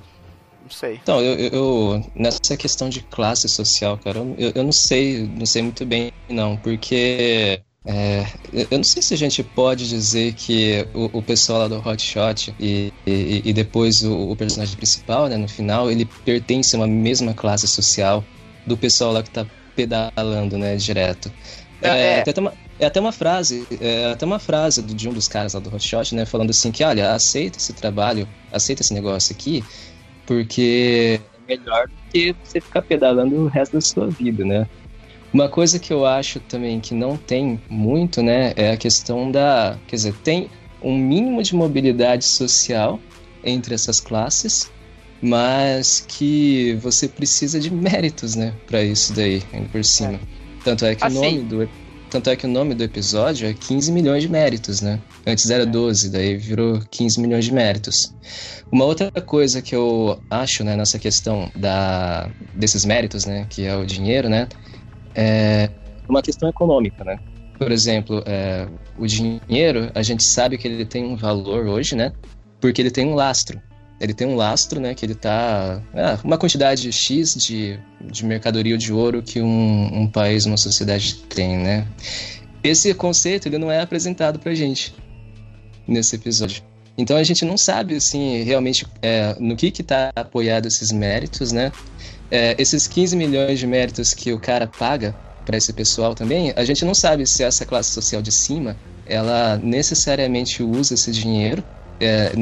[0.63, 0.95] não sei.
[1.03, 5.63] Então, eu, eu- nessa questão de classe social, cara, eu, eu não sei, não sei
[5.63, 8.25] muito bem, não, porque é,
[8.71, 12.01] eu não sei se a gente pode dizer que o, o pessoal lá do Hot
[12.01, 16.79] Shot e, e, e depois o, o personagem principal, né, no final, ele pertence a
[16.79, 18.25] uma mesma classe social
[18.65, 19.45] do pessoal lá que tá
[19.75, 21.33] pedalando, né, direto.
[21.81, 22.23] É, É, é.
[22.23, 25.55] tem até uma, é até uma frase, é até uma frase de um dos caras
[25.55, 29.35] lá do Hot Shot, né, falando assim que, olha, aceita esse trabalho, aceita esse negócio
[29.35, 29.65] aqui,
[30.27, 34.67] porque é melhor do que você ficar pedalando o resto da sua vida, né?
[35.33, 39.79] Uma coisa que eu acho também que não tem muito, né, é a questão da,
[39.87, 40.51] quer dizer, tem
[40.83, 42.99] um mínimo de mobilidade social
[43.45, 44.71] entre essas classes,
[45.23, 50.21] mas que você precisa de méritos, né, para isso daí, ainda por cima.
[50.65, 51.19] Tanto é que Assim.
[51.19, 51.71] o nome do
[52.11, 55.01] tanto é que o nome do episódio é 15 milhões de méritos, né?
[55.27, 58.15] Antes era 12, daí virou 15 milhões de méritos.
[58.71, 63.75] Uma outra coisa que eu acho, né, nessa questão da, desses méritos, né, que é
[63.75, 64.47] o dinheiro, né,
[65.15, 65.71] é
[66.07, 67.19] uma questão econômica, né?
[67.59, 68.69] Por exemplo, é,
[68.99, 72.13] o dinheiro, a gente sabe que ele tem um valor hoje, né?
[72.61, 73.59] Porque ele tem um lastro.
[74.03, 74.95] Ele tem um lastro, né?
[74.95, 75.81] Que ele tá.
[75.95, 80.57] ah, uma quantidade X de, de mercadoria ou de ouro que um, um país, uma
[80.57, 81.87] sociedade tem, né?
[82.65, 84.93] Esse conceito ele não é apresentado pra gente
[85.87, 86.65] nesse episódio.
[86.99, 91.53] Então a gente não sabe, assim, realmente é, no que que tá apoiado esses méritos,
[91.53, 91.71] né?
[92.29, 95.15] É, esses 15 milhões de méritos que o cara paga
[95.47, 98.77] para esse pessoal também, a gente não sabe se essa classe social de cima,
[99.07, 101.63] ela necessariamente usa esse dinheiro,
[102.01, 102.33] é,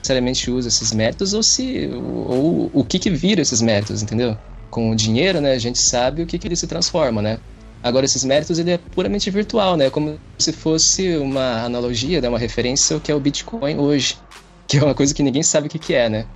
[0.00, 4.36] necessariamente usa esses méritos, ou se ou, ou o que que vira esses méritos, entendeu?
[4.70, 7.38] Com o dinheiro, né, a gente sabe o que que ele se transforma, né?
[7.82, 9.88] Agora, esses méritos ele é puramente virtual, né?
[9.88, 12.28] Como se fosse uma analogia, né?
[12.28, 14.18] uma referência ao que é o Bitcoin hoje,
[14.68, 16.26] que é uma coisa que ninguém sabe o que, que é, né?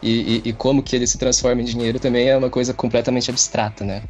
[0.00, 0.10] E,
[0.44, 3.84] e, e como que ele se transforma em dinheiro também é uma coisa completamente abstrata,
[3.84, 4.02] né?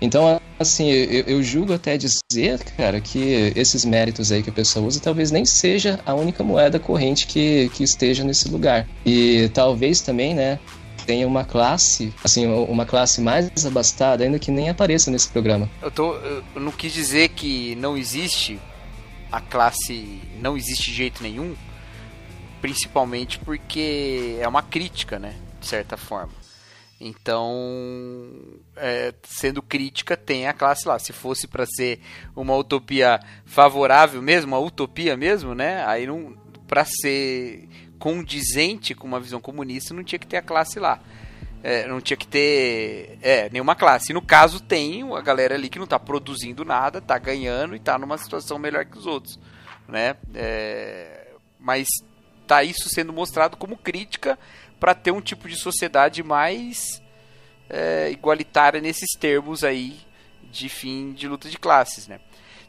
[0.00, 4.84] Então, assim, eu, eu, julgo até dizer, cara, que esses méritos aí que o pessoal
[4.84, 8.86] usa talvez nem seja a única moeda corrente que, que esteja nesse lugar.
[9.04, 10.58] E talvez também, né,
[11.06, 15.70] tenha uma classe, assim, uma classe mais abastada ainda que nem apareça nesse programa.
[15.80, 18.58] Eu, tô, eu não quis dizer que não existe
[19.30, 21.54] a classe, não existe jeito nenhum,
[22.60, 26.32] principalmente porque é uma crítica, né, de certa forma.
[27.00, 28.32] Então,
[28.74, 30.98] é, sendo crítica, tem a classe lá.
[30.98, 32.00] Se fosse para ser
[32.34, 35.84] uma utopia favorável mesmo, uma utopia mesmo, né?
[35.86, 36.34] Aí não,
[36.66, 37.68] para ser
[37.98, 41.00] condizente com uma visão comunista, não tinha que ter a classe lá.
[41.62, 44.12] É, não tinha que ter é, nenhuma classe.
[44.12, 47.78] E no caso, tem a galera ali que não está produzindo nada, está ganhando e
[47.78, 49.38] está numa situação melhor que os outros.
[49.88, 50.16] Né?
[50.34, 51.88] É, mas
[52.46, 54.38] tá isso sendo mostrado como crítica
[54.78, 57.02] para ter um tipo de sociedade mais
[57.68, 59.98] é, igualitária nesses termos aí
[60.50, 62.20] de fim de luta de classes, né?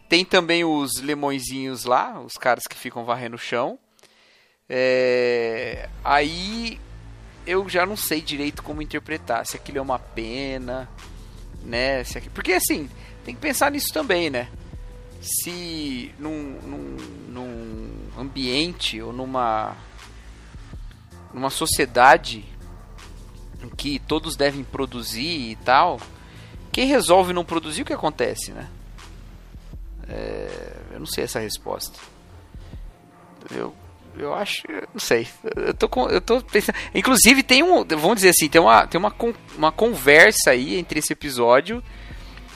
[0.10, 3.78] Tem também os lemõezinhos lá, os caras que ficam varrendo o chão.
[4.70, 6.80] É, aí
[7.46, 10.90] eu já não sei direito como interpretar, se aquilo é uma pena,
[11.64, 12.04] né?
[12.04, 12.90] Se aquilo, porque assim,
[13.24, 14.50] tem que pensar nisso também, né?
[15.22, 16.98] Se num, num,
[17.28, 19.76] num ambiente ou numa
[21.38, 22.44] numa sociedade
[23.64, 26.00] em que todos devem produzir e tal,
[26.72, 28.68] quem resolve não produzir, o que acontece, né?
[30.10, 32.00] É, eu não sei essa resposta.
[33.52, 33.74] Eu,
[34.18, 34.64] eu acho,
[34.94, 35.28] não sei.
[35.56, 36.76] Eu tô, com, eu tô pensando.
[36.94, 39.14] Inclusive tem um, vamos dizer assim, tem uma, tem uma,
[39.56, 41.84] uma conversa aí entre esse episódio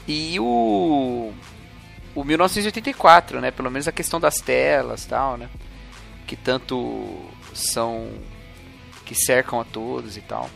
[0.08, 1.32] e o
[2.14, 3.52] o 1984, né?
[3.52, 5.50] Pelo menos a questão das telas, tal, né?
[6.28, 7.16] Que tanto
[7.54, 8.10] são
[9.12, 10.50] que cercam a todos e tal.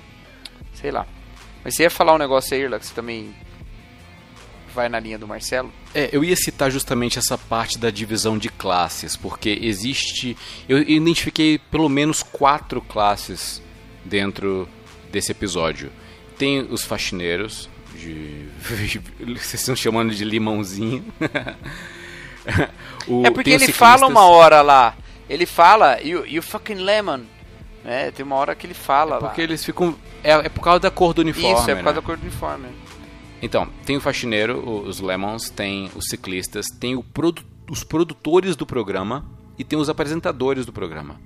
[0.73, 1.05] Sei lá.
[1.61, 3.35] Mas você ia falar um negócio aí, Irla, que você também
[4.73, 5.73] vai na linha do Marcelo?
[5.93, 10.37] É, eu ia citar justamente essa parte da divisão de classes, porque existe.
[10.69, 13.61] Eu identifiquei pelo menos quatro classes
[14.05, 14.69] dentro
[15.11, 15.91] desse episódio.
[16.37, 18.47] Tem os faxineiros, de.
[19.19, 21.03] Vocês estão chamando de limãozinho.
[23.05, 23.75] o, é porque ele ciclistas...
[23.75, 24.95] fala uma hora lá.
[25.29, 27.34] Ele fala, you, you fucking lemon.
[27.85, 29.45] É, tem uma hora que ele fala é porque lá.
[29.45, 29.95] eles ficam.
[30.23, 31.59] É, é, por causa da cor do uniforme.
[31.59, 32.01] Isso, é por causa né?
[32.01, 32.67] da cor do uniforme.
[33.41, 34.57] Então, tem o faxineiro,
[34.87, 39.25] os Lemons, tem os ciclistas, tem produ os produtores do programa
[39.57, 41.19] e tem os apresentadores do programa.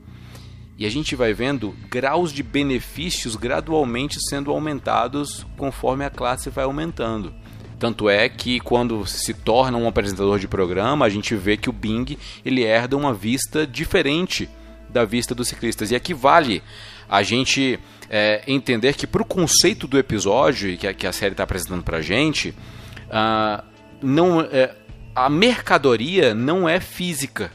[0.77, 6.63] E a gente vai vendo graus de benefícios gradualmente sendo aumentados conforme a classe vai
[6.63, 7.33] aumentando.
[7.77, 11.73] Tanto é que quando se torna um apresentador de programa, a gente vê que o
[11.73, 14.49] Bing ele herda uma vista diferente
[14.89, 15.91] da vista dos ciclistas.
[15.91, 16.63] E aqui vale
[17.07, 17.79] a gente
[18.09, 21.83] é, entender que para o conceito do episódio que a, que a série está apresentando
[21.83, 22.49] para a gente,
[23.09, 23.63] uh,
[24.01, 24.75] não, é,
[25.15, 27.51] a mercadoria não é física.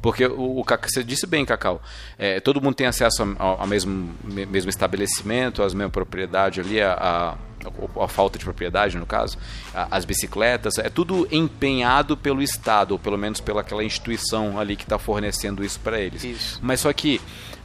[0.00, 1.82] Porque o, o você disse bem, Cacau,
[2.16, 7.36] é, todo mundo tem acesso ao, mesmo, mesmo estabelecimento, às mesmas propriedades ali, a,
[8.00, 9.38] a, falta de propriedade no caso,
[9.90, 14.98] as bicicletas, é tudo empenhado pelo Estado, ou pelo menos pelaquela instituição ali que está
[14.98, 16.24] fornecendo isso para eles.
[16.24, 16.58] Isso.
[16.62, 17.20] Mas só que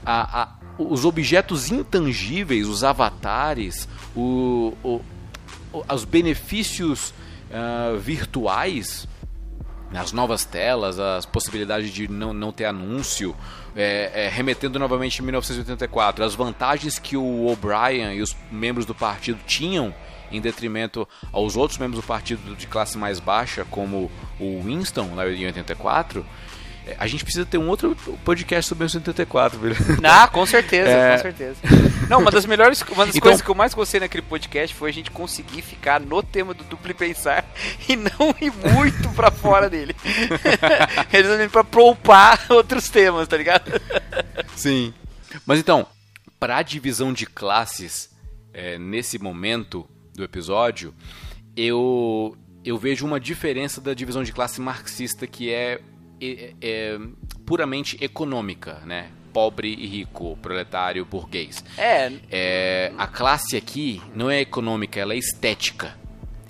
[0.06, 5.02] a, os objetos intangíveis, os avatares, o, o,
[5.92, 7.14] os benefícios
[7.50, 9.08] uh, virtuais,
[9.94, 13.36] as novas telas, as possibilidades de não, não ter anúncio,
[13.76, 18.94] é, é, remetendo novamente em 1984, as vantagens que o O'Brien e os membros do
[18.94, 19.94] partido tinham
[20.32, 25.30] em detrimento aos outros membros do partido de classe mais baixa, como o Winston, lá
[25.30, 26.26] em 84, é,
[26.98, 29.76] a gente precisa ter um outro podcast sobre o 184, velho.
[30.04, 31.16] Ah, com certeza, é...
[31.16, 31.56] com certeza.
[32.10, 33.22] Não, uma das melhores, uma das então...
[33.22, 36.64] coisas que eu mais gostei naquele podcast foi a gente conseguir ficar no tema do
[36.66, 37.46] duplo pensar
[37.88, 39.96] e não ir muito pra fora dele.
[41.10, 43.72] Resumindo, pra poupar outros temas, tá ligado?
[44.56, 44.94] Sim.
[45.46, 45.88] Mas então,
[46.40, 48.10] pra divisão de classes,
[48.54, 50.94] é, nesse momento do episódio,
[51.56, 55.80] eu, eu vejo uma diferença da divisão de classe marxista que é
[56.32, 57.00] é, é,
[57.46, 59.10] puramente econômica, né?
[59.32, 61.64] Pobre e rico, proletário, burguês.
[61.78, 62.12] É.
[62.32, 62.94] é.
[62.98, 65.98] A classe aqui não é econômica, ela é estética.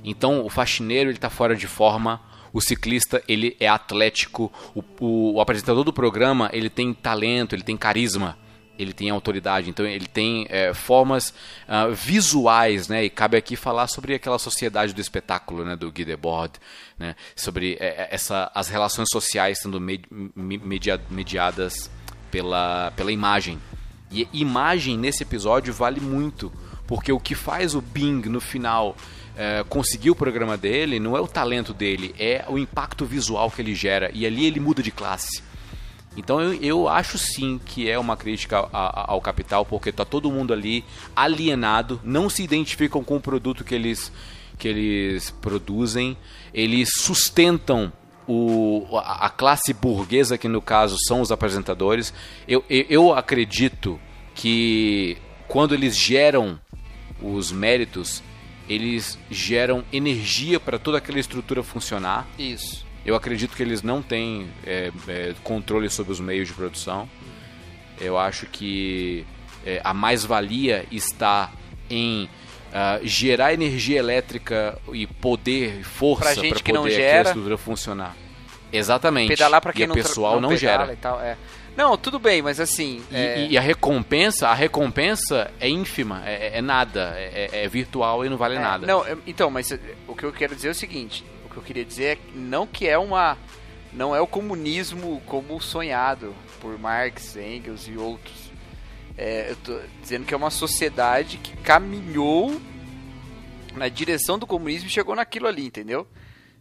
[0.04, 2.22] Então o faxineiro ele tá fora de forma,
[2.52, 7.64] o ciclista ele é atlético, o, o, o apresentador do programa ele tem talento, ele
[7.64, 8.38] tem carisma.
[8.78, 11.30] Ele tem autoridade, então ele tem é, formas
[11.68, 13.04] uh, visuais, né?
[13.06, 15.76] E cabe aqui falar sobre aquela sociedade do espetáculo, né?
[15.76, 16.54] Do Guy Debord,
[16.98, 17.16] né?
[17.36, 21.90] Sobre é, essa, as relações sociais sendo media, mediadas
[22.32, 23.60] pela, pela imagem.
[24.12, 26.52] E imagem nesse episódio vale muito,
[26.88, 28.96] porque o que faz o Bing no final
[29.36, 33.62] é, conseguir o programa dele não é o talento dele, é o impacto visual que
[33.62, 34.10] ele gera.
[34.14, 35.44] E ali ele muda de classe.
[36.16, 40.06] Então eu, eu acho sim que é uma crítica a, a, ao capital, porque está
[40.06, 40.84] todo mundo ali
[41.16, 44.12] alienado, não se identificam com o produto que eles,
[44.58, 46.16] que eles produzem,
[46.54, 47.92] eles sustentam
[48.28, 52.14] o, a, a classe burguesa, que no caso são os apresentadores.
[52.48, 54.00] Eu, eu, eu acredito
[54.36, 56.60] que quando eles geram
[57.22, 58.24] os méritos,
[58.68, 62.28] eles geram energia para toda aquela estrutura funcionar.
[62.38, 62.86] Isso.
[63.06, 67.10] Eu acredito que eles não têm é, é, controle sobre os meios de produção.
[68.00, 69.26] Eu acho que
[69.66, 71.52] é, a mais-valia está
[71.90, 72.30] em
[72.74, 77.58] uh, gerar energia elétrica e poder e força para poder que não gera, a estrutura
[77.58, 78.16] funcionar.
[78.72, 79.28] Exatamente.
[79.28, 80.92] Pedalar para quem e não, pessoal não, não gera.
[80.92, 81.38] E tal, é.
[81.76, 83.04] Não, tudo bem, mas assim.
[83.12, 83.48] E, é...
[83.48, 88.60] e, a recompensa, a recompensa é ínfima, é, é nada, é, virtual e não vale
[88.60, 88.86] nada.
[88.86, 89.72] Não, então, mas
[90.08, 91.24] o que eu quero dizer é o seguinte:
[91.54, 93.38] que eu queria dizer é não que é uma
[93.94, 98.52] não é o comunismo como sonhado por Marx, Engels e outros.
[99.16, 102.60] É, eu tô dizendo que é uma sociedade que caminhou
[103.76, 106.08] na direção do comunismo e chegou naquilo ali, entendeu?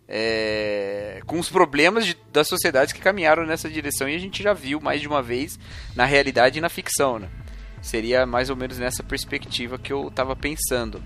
[0.06, 4.52] É, com os problemas de, das sociedades que caminharam nessa direção e a gente já
[4.52, 5.58] viu mais de uma vez
[5.96, 7.30] na realidade e na ficção, né?
[7.80, 11.02] Seria mais ou menos nessa perspectiva que eu estava pensando.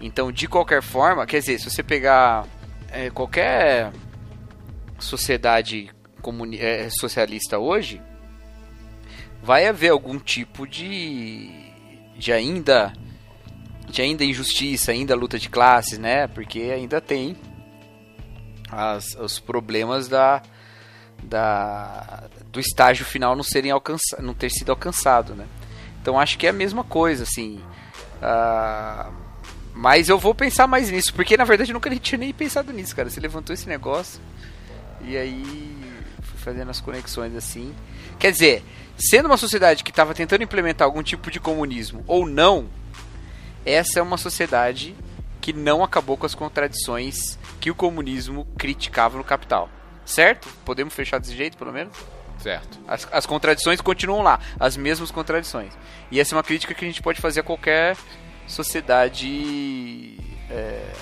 [0.00, 2.46] Então, de qualquer forma, quer dizer, se você pegar
[2.92, 3.92] é, qualquer
[4.98, 8.00] sociedade comuni é, socialista hoje
[9.42, 11.70] vai haver algum tipo de
[12.16, 12.92] de ainda
[13.88, 16.28] de ainda injustiça, ainda luta de classes, né?
[16.28, 17.36] Porque ainda tem
[18.70, 20.42] as, os problemas da,
[21.22, 25.46] da do estágio final não serem alcançado, não ter sido alcançado, né?
[26.00, 27.60] Então acho que é a mesma coisa, assim.
[28.22, 29.12] Uh,
[29.74, 32.94] mas eu vou pensar mais nisso, porque na verdade eu nunca tinha nem pensado nisso,
[32.94, 33.08] cara.
[33.08, 34.20] Você levantou esse negócio
[35.02, 35.76] e aí
[36.22, 37.74] fui fazendo as conexões assim.
[38.18, 38.64] Quer dizer,
[38.98, 42.68] sendo uma sociedade que estava tentando implementar algum tipo de comunismo ou não,
[43.64, 44.94] essa é uma sociedade
[45.40, 49.68] que não acabou com as contradições que o comunismo criticava no capital.
[50.04, 50.48] Certo?
[50.64, 51.96] Podemos fechar desse jeito, pelo menos?
[52.38, 52.78] Certo.
[52.88, 55.72] As, as contradições continuam lá, as mesmas contradições.
[56.10, 57.96] E essa é uma crítica que a gente pode fazer a qualquer
[58.46, 60.16] sociedade.
[60.48, 60.92] É,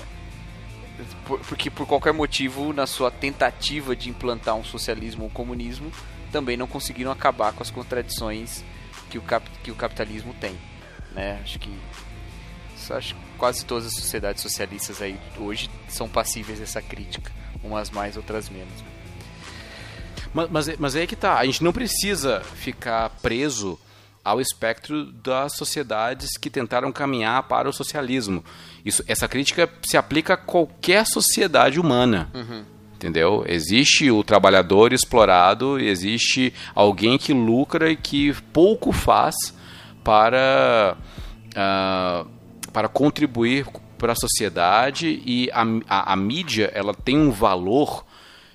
[1.25, 5.91] por, porque por qualquer motivo, na sua tentativa de implantar um socialismo ou comunismo,
[6.31, 8.63] também não conseguiram acabar com as contradições
[9.09, 10.55] que o, cap, que o capitalismo tem.
[11.11, 11.39] Né?
[11.41, 11.71] Acho que
[12.91, 17.31] acho que quase todas as sociedades socialistas aí hoje são passíveis dessa crítica,
[17.63, 18.73] umas mais, outras menos.
[20.33, 23.79] Mas, mas, mas é que tá, a gente não precisa ficar preso
[24.23, 28.43] ao espectro das sociedades que tentaram caminhar para o socialismo.
[28.85, 32.29] Isso, essa crítica se aplica a qualquer sociedade humana.
[32.33, 32.63] Uhum.
[32.95, 33.45] Entendeu?
[33.47, 39.35] Existe o trabalhador explorado, existe alguém que lucra e que pouco faz
[40.03, 40.97] para,
[41.51, 42.27] uh,
[42.73, 43.65] para contribuir
[43.97, 48.05] para a sociedade e a, a, a, mídia ela tem um valor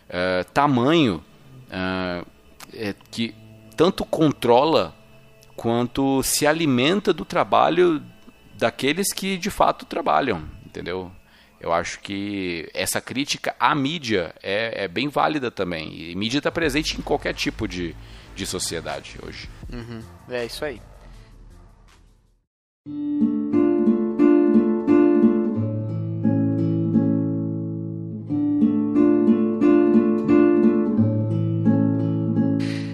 [0.08, 1.22] uh, tamanho
[1.68, 2.26] uh,
[3.10, 3.34] que
[3.76, 4.94] tanto controla
[5.56, 8.02] quanto se alimenta do trabalho
[8.56, 11.10] daqueles que de fato trabalham, entendeu?
[11.60, 16.10] Eu acho que essa crítica à mídia é, é bem válida também.
[16.10, 17.96] E mídia está presente em qualquer tipo de,
[18.36, 19.48] de sociedade hoje.
[19.72, 20.02] Uhum.
[20.28, 20.80] É isso aí.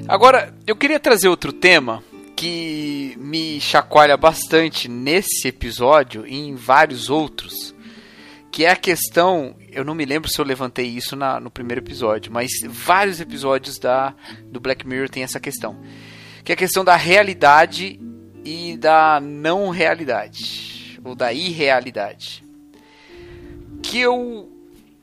[0.07, 2.03] Agora, eu queria trazer outro tema
[2.41, 7.75] que me chacoalha bastante nesse episódio e em vários outros,
[8.51, 11.83] que é a questão, eu não me lembro se eu levantei isso na, no primeiro
[11.83, 14.15] episódio, mas vários episódios da
[14.45, 15.83] do Black Mirror tem essa questão,
[16.43, 18.01] que é a questão da realidade
[18.43, 22.43] e da não realidade ou da irrealidade,
[23.83, 24.51] que eu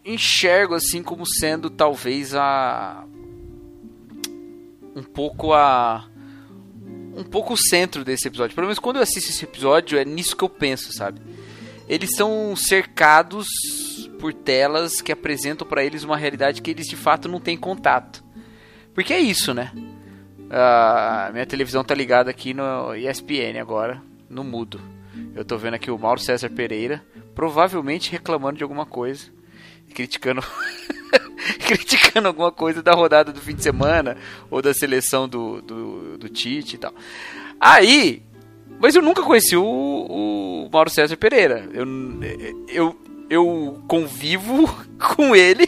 [0.04, 3.06] enxergo assim como sendo talvez a
[4.96, 6.10] um pouco a
[7.18, 8.56] um pouco o centro desse episódio.
[8.56, 11.20] Pelo menos quando eu assisto esse episódio, é nisso que eu penso, sabe?
[11.90, 13.48] Eles são cercados
[14.20, 18.24] por telas que apresentam para eles uma realidade que eles de fato não têm contato.
[18.94, 19.72] Porque é isso, né?
[20.50, 24.80] Ah, minha televisão tá ligada aqui no ESPN agora, no mudo.
[25.36, 27.04] Eu tô vendo aqui o Mauro César Pereira,
[27.34, 29.32] provavelmente reclamando de alguma coisa,
[29.98, 30.44] criticando
[31.66, 34.16] criticando alguma coisa da rodada do fim de semana
[34.52, 36.94] ou da seleção do, do, do Tite e tal.
[37.60, 38.22] Aí,
[38.80, 41.68] mas eu nunca conheci o, o Mauro César Pereira.
[41.74, 41.86] Eu,
[42.68, 42.96] eu,
[43.30, 44.68] eu convivo
[45.16, 45.68] com ele,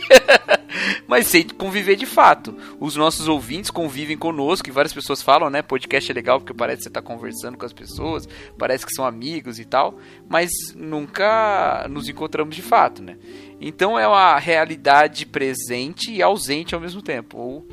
[1.08, 2.56] mas sem conviver de fato.
[2.80, 5.62] Os nossos ouvintes convivem conosco, e várias pessoas falam, né?
[5.62, 9.06] Podcast é legal porque parece que você está conversando com as pessoas, parece que são
[9.06, 9.98] amigos e tal,
[10.28, 13.18] mas nunca nos encontramos de fato, né?
[13.60, 17.68] Então é uma realidade presente e ausente ao mesmo tempo, ou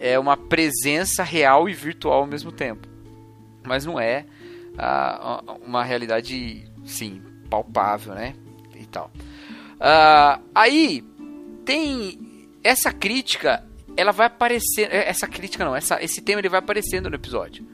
[0.00, 2.88] é uma presença real e virtual ao mesmo tempo,
[3.64, 4.26] mas não é
[4.76, 8.34] ah, uma realidade, sim, palpável, né?
[8.92, 9.10] Tal.
[9.80, 11.02] Ah, aí
[11.64, 13.64] tem essa crítica,
[13.96, 17.66] ela vai aparecer, é, essa crítica não, essa, esse tema ele vai aparecendo no episódio.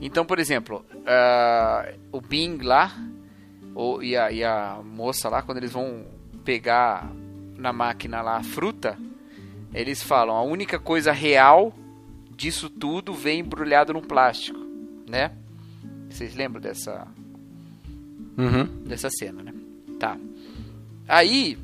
[0.00, 2.92] Então, por exemplo, uh, o Bing lá
[3.74, 6.06] ou, e, a, e a moça lá, quando eles vão
[6.44, 7.10] pegar
[7.56, 8.98] na máquina lá a fruta,
[9.72, 11.74] eles falam a única coisa real
[12.36, 14.58] disso tudo vem embrulhado no plástico,
[15.08, 15.32] né?
[16.08, 17.06] Vocês lembram dessa
[18.36, 18.64] Uhum.
[18.84, 19.52] dessa cena, né?
[19.98, 20.16] Tá.
[21.06, 21.58] Aí,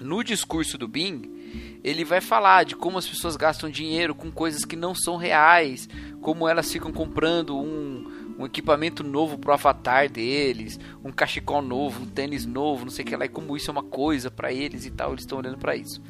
[0.00, 4.64] no discurso do Bing, ele vai falar de como as pessoas gastam dinheiro com coisas
[4.64, 5.88] que não são reais,
[6.20, 12.06] como elas ficam comprando um, um equipamento novo pro avatar deles, um cachecol novo, um
[12.06, 14.86] tênis novo, não sei o que lá, e como isso é uma coisa para eles
[14.86, 16.00] e tal, eles estão olhando para isso.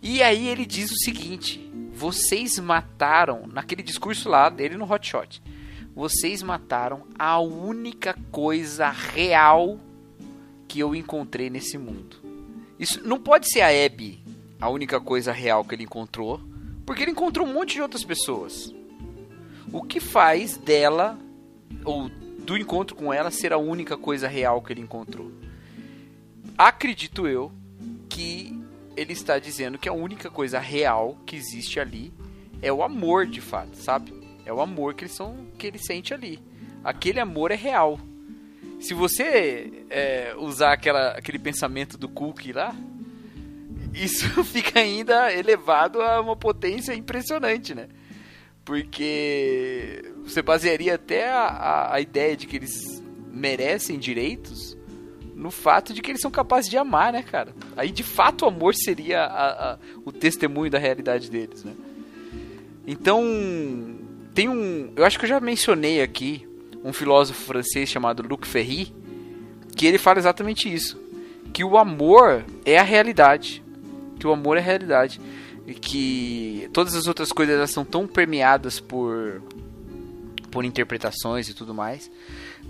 [0.00, 5.42] E aí ele diz o seguinte: vocês mataram, naquele discurso lá dele no Hot Shot,
[5.94, 9.80] vocês mataram a única coisa real
[10.68, 12.16] que eu encontrei nesse mundo.
[12.78, 14.22] Isso não pode ser a Abby
[14.60, 16.40] a única coisa real que ele encontrou,
[16.84, 18.74] porque ele encontrou um monte de outras pessoas.
[19.72, 21.18] O que faz dela
[21.84, 25.30] ou do encontro com ela ser a única coisa real que ele encontrou?
[26.56, 27.52] Acredito eu
[28.08, 28.58] que
[28.96, 32.12] ele está dizendo que a única coisa real que existe ali
[32.60, 34.12] é o amor de fato, sabe?
[34.44, 36.40] É o amor que, eles são, que ele sente ali.
[36.82, 38.00] Aquele amor é real.
[38.80, 42.74] Se você é, usar aquela, aquele pensamento do Cook lá,
[43.92, 47.88] isso fica ainda elevado a uma potência impressionante, né?
[48.64, 53.02] Porque você basearia até a, a, a ideia de que eles
[53.32, 54.76] merecem direitos
[55.34, 57.54] no fato de que eles são capazes de amar, né, cara?
[57.76, 61.72] Aí de fato o amor seria a, a, o testemunho da realidade deles, né?
[62.86, 63.22] Então,
[64.34, 64.92] tem um.
[64.96, 66.47] Eu acho que eu já mencionei aqui
[66.84, 68.92] um filósofo francês chamado Luc Ferry,
[69.76, 71.00] que ele fala exatamente isso.
[71.52, 73.62] Que o amor é a realidade.
[74.18, 75.20] Que o amor é a realidade.
[75.66, 79.42] E que todas as outras coisas elas são tão permeadas por,
[80.50, 82.10] por interpretações e tudo mais.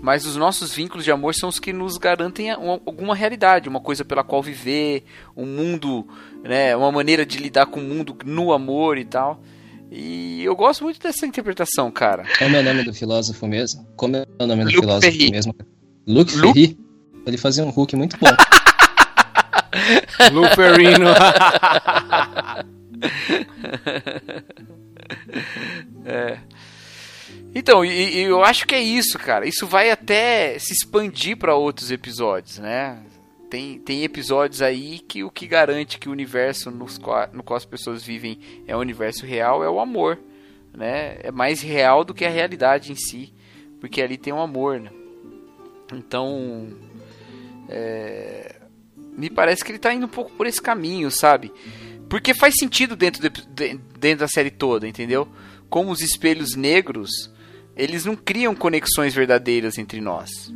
[0.01, 3.81] Mas os nossos vínculos de amor são os que nos garantem uma, alguma realidade, uma
[3.81, 5.03] coisa pela qual viver,
[5.35, 6.07] um mundo,
[6.41, 9.41] né, uma maneira de lidar com o mundo no amor e tal.
[9.91, 12.23] E eu gosto muito dessa interpretação, cara.
[12.37, 13.87] Como é o nome do filósofo mesmo?
[13.95, 15.31] Como é o nome do Luc filósofo Ferry.
[15.31, 15.55] mesmo?
[16.07, 16.77] Luc Luc- Ferry?
[17.25, 18.29] Ele fazia um hook muito bom.
[20.31, 21.09] Luferino.
[27.53, 29.47] Então, e, e eu acho que é isso, cara.
[29.47, 32.99] Isso vai até se expandir para outros episódios, né?
[33.49, 36.99] Tem, tem episódios aí que o que garante que o universo nos
[37.33, 40.19] no qual as pessoas vivem é o universo real é o amor,
[40.71, 41.17] né?
[41.23, 43.33] É mais real do que a realidade em si,
[43.81, 44.91] porque ali tem um amor, né?
[45.91, 46.69] Então,
[47.67, 48.55] é,
[49.17, 51.51] me parece que ele tá indo um pouco por esse caminho, sabe?
[52.07, 55.27] Porque faz sentido dentro, de- dentro da série toda, entendeu?
[55.69, 57.09] Como os espelhos negros,
[57.75, 60.53] eles não criam conexões verdadeiras entre nós.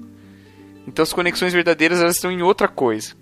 [0.88, 3.14] Então as conexões verdadeiras elas estão em outra coisa,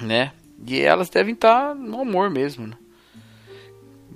[0.00, 0.32] né?
[0.66, 2.76] E elas devem estar no amor mesmo, né?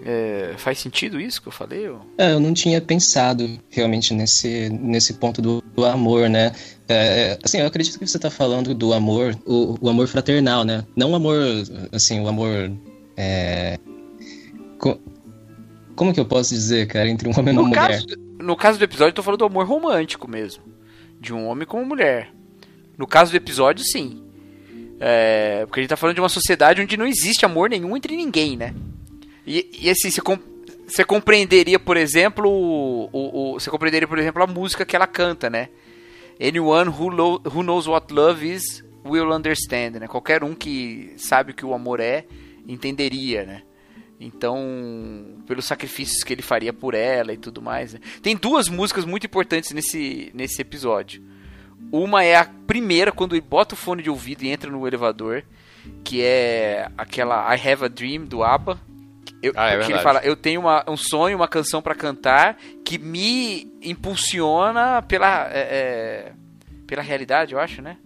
[0.05, 1.89] É, faz sentido isso que eu falei?
[1.89, 6.53] ou- É, eu não tinha pensado realmente nesse, nesse ponto do, do amor, né?
[6.87, 10.85] É, assim, eu acredito que você está falando do amor, o, o amor fraternal, né?
[10.95, 11.37] Não o amor,
[11.93, 12.71] assim, o amor.
[13.17, 13.79] É...
[14.79, 15.01] co-
[15.97, 17.89] como que eu posso dizer, cara, entre um homem e uma No mulher?
[17.89, 18.07] caso,
[18.39, 20.63] no caso do episódio, eu tô falando do amor romântico mesmo.
[21.19, 22.31] De um homem com uma mulher.
[22.97, 24.23] No caso do episódio, sim.
[24.99, 28.17] É, porque a gente tá falando de uma sociedade onde não existe amor nenhum entre
[28.17, 28.75] ninguém, né?
[29.47, 30.39] E, e assim, você, com-
[30.87, 35.07] você compreenderia, por exemplo, o, o- o- você compreenderia, por exemplo, a música que ela
[35.07, 35.69] canta, né?
[36.41, 37.11] Anyone who,
[37.47, 40.09] who knows what love is will understand, né?
[40.09, 42.25] Qualquer um que sabe o que o amor é,
[42.67, 43.63] entenderia, né?
[44.19, 47.93] Então, pelos sacrifícios que ele faria por ela e tudo mais.
[47.93, 48.01] Né?
[48.23, 51.23] Tem duas músicas muito importantes nesse, nesse episódio.
[51.93, 55.43] Uma é a primeira, quando ele bota o fone de ouvido e entra no elevador,
[56.05, 58.79] que é aquela I Have a Dream do ABBA.
[59.43, 62.57] Eu, Ah, é que ele fala, eu tenho uma- um sonho, uma canção pra cantar
[62.85, 66.33] que me impulsiona pela, é, é,
[66.87, 67.99] pela realidade, eu acho, né?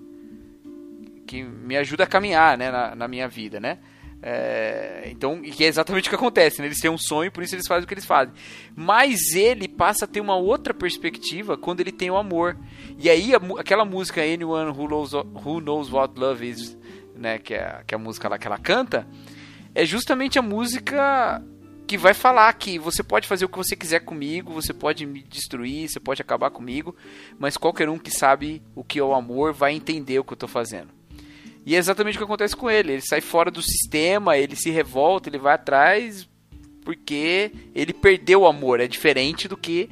[1.26, 3.78] Que me ajuda a caminhar, né, na, na minha vida, né?
[4.22, 6.66] É, então, que é exatamente o que acontece, né?
[6.66, 8.34] Eles têm um sonho, por isso eles fazem o que eles fazem.
[8.76, 12.56] Mas ele passa a ter uma outra perspectiva quando ele tem o amor.
[12.98, 16.76] E aí, a aquela música Anyone Who Knows, Who Knows What Love Is,
[17.16, 17.38] né?
[17.38, 19.06] Que é, que é a música lá que ela canta,
[19.74, 21.42] é justamente a música
[21.86, 25.24] que vai falar que você pode fazer o que você quiser comigo, você pode me
[25.24, 26.94] destruir, você pode acabar comigo,
[27.36, 30.36] mas qualquer um que sabe o que é o amor vai entender o que eu
[30.36, 30.99] tô fazendo.
[31.70, 32.94] E é exatamente o que acontece com ele.
[32.94, 36.28] Ele sai fora do sistema, ele se revolta, ele vai atrás
[36.84, 38.80] porque ele perdeu o amor.
[38.80, 39.88] É diferente do que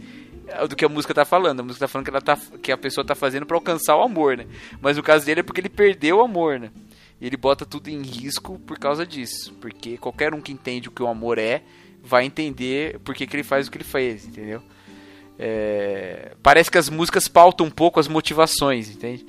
[0.68, 1.60] do que a música tá falando.
[1.60, 4.02] A música tá falando que, ela tá, que a pessoa tá fazendo para alcançar o
[4.02, 4.48] amor, né?
[4.80, 6.72] Mas no caso dele é porque ele perdeu o amor, né?
[7.20, 9.54] E ele bota tudo em risco por causa disso.
[9.60, 11.62] Porque qualquer um que entende o que o amor é
[12.02, 14.60] vai entender por que, que ele faz o que ele faz, entendeu?
[15.38, 19.24] É, Parece que as músicas pautam um pouco as motivações, entende?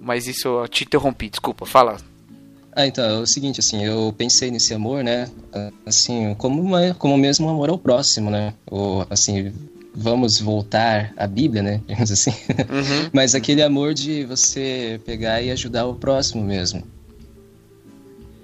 [0.00, 1.96] Mas isso eu te interrompi, desculpa, fala.
[2.78, 5.30] Ah, então, é o seguinte, assim, eu pensei nesse amor, né,
[5.86, 9.50] assim, como, uma, como mesmo um amor ao próximo, né, ou, assim,
[9.94, 12.32] vamos voltar à Bíblia, né, digamos assim,
[13.14, 16.82] mas aquele amor de você pegar e ajudar o próximo mesmo.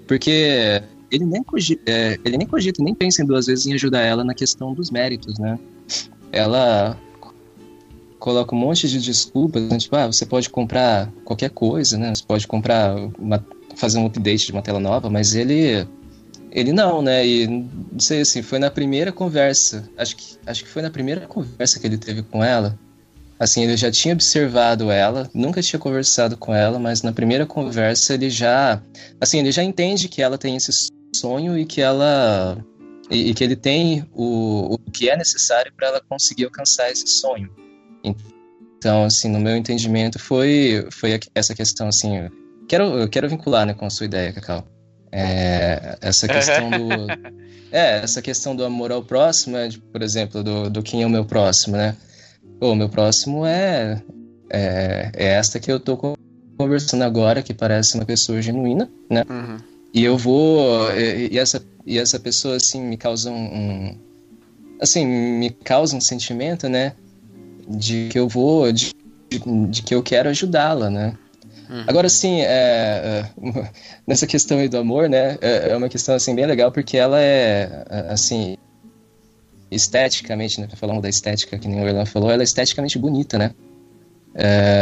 [0.07, 0.81] Porque
[1.11, 4.23] ele nem, cogita, é, ele nem cogita, nem pensa em duas vezes em ajudar ela
[4.23, 5.59] na questão dos méritos, né,
[6.31, 6.97] ela
[8.23, 9.77] coloca um monte de desculpas, né?
[9.77, 12.13] tipo, ah, você pode comprar qualquer coisa, né?
[12.15, 13.45] Você pode comprar uma,
[13.75, 15.85] fazer um update de uma tela nova, mas ele
[16.49, 17.27] ele não, né?
[17.27, 21.27] E não sei assim, foi na primeira conversa, acho que acho que foi na primeira
[21.27, 22.79] conversa que ele teve com ela.
[23.37, 28.13] Assim, ele já tinha observado ela, nunca tinha conversado com ela, mas na primeira conversa
[28.13, 28.81] ele já,
[29.19, 30.71] assim, ele já entende que ela tem esse
[31.13, 32.57] sonho e que ela
[33.11, 37.05] e, e que ele tem o, o que é necessário para ela conseguir alcançar esse
[37.19, 37.62] sonho.
[38.03, 42.31] Então, assim, no meu entendimento foi foi essa questão assim, eu
[42.67, 44.67] quero eu quero vincular, né, com a sua ideia, Cacau.
[45.11, 47.07] É, essa questão do
[47.71, 51.05] é, essa questão do amor ao próximo, é, de, por exemplo, do, do quem é
[51.05, 51.95] o meu próximo, né?
[52.59, 54.01] O meu próximo é,
[54.49, 56.15] é é esta que eu tô con-
[56.57, 59.23] conversando agora, que parece uma pessoa genuína, né?
[59.29, 59.57] Uhum.
[59.93, 60.91] E eu vou.
[60.91, 63.97] E, e essa, e essa pessoa, assim, me causa um, um-
[64.81, 66.93] Assim, me causa um sentimento, né?
[67.67, 68.71] De que eu vou.
[68.71, 68.91] De,
[69.69, 71.17] de- que eu quero ajudá-la, né?
[71.87, 73.29] Agora, assim, é, é,
[74.05, 75.37] nessa questão aí do amor, né?
[75.41, 78.57] É, é uma questão, assim, bem legal, porque ela é, é, assim.
[79.71, 80.67] Esteticamente, né?
[80.75, 83.51] Falando da estética, que nem o Erlan falou, ela é esteticamente bonita, né?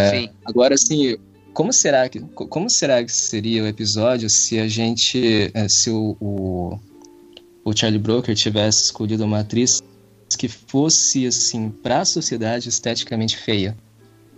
[0.09, 0.29] Sim.
[0.43, 1.15] Agora, assim,
[1.53, 6.17] como será que co- como será que seria o episódio se a gente se o,
[6.19, 6.79] o,
[7.63, 9.81] o Charlie Brooker tivesse escolhido uma atriz
[10.35, 13.75] que fosse assim para a sociedade esteticamente feia?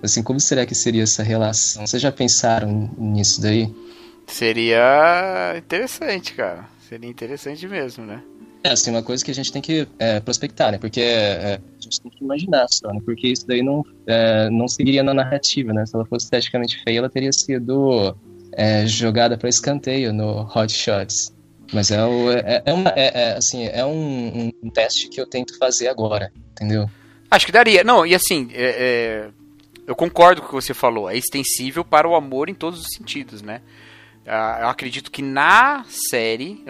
[0.02, 1.88] Assim, como será que seria essa relação?
[1.88, 3.74] Vocês já pensaram nisso daí?
[4.28, 6.66] Seria interessante, cara.
[6.90, 8.22] Seria interessante mesmo, né?
[8.64, 10.78] É, assim, uma coisa que a gente tem que é, prospectar, né?
[10.78, 13.00] Porque é, a gente tem que imaginar só, né?
[13.04, 15.86] Porque isso daí não, é, não seguiria na narrativa, né?
[15.86, 18.16] Se ela fosse esteticamente feia, ela teria sido
[18.54, 21.33] é, jogada para escanteio no Hot Shots.
[21.74, 25.26] Mas é, o, é, é uma, é, é, assim, é um, um teste que eu
[25.26, 26.90] tento fazer agora, entendeu?
[27.32, 27.84] Acho que daria.
[27.84, 29.30] Não, e assim, é- é,
[29.88, 31.10] eu concordo com o que você falou.
[31.10, 33.62] É extensível para o amor em todos os sentidos, né?
[34.26, 36.64] Ah, Eu acredito que na série,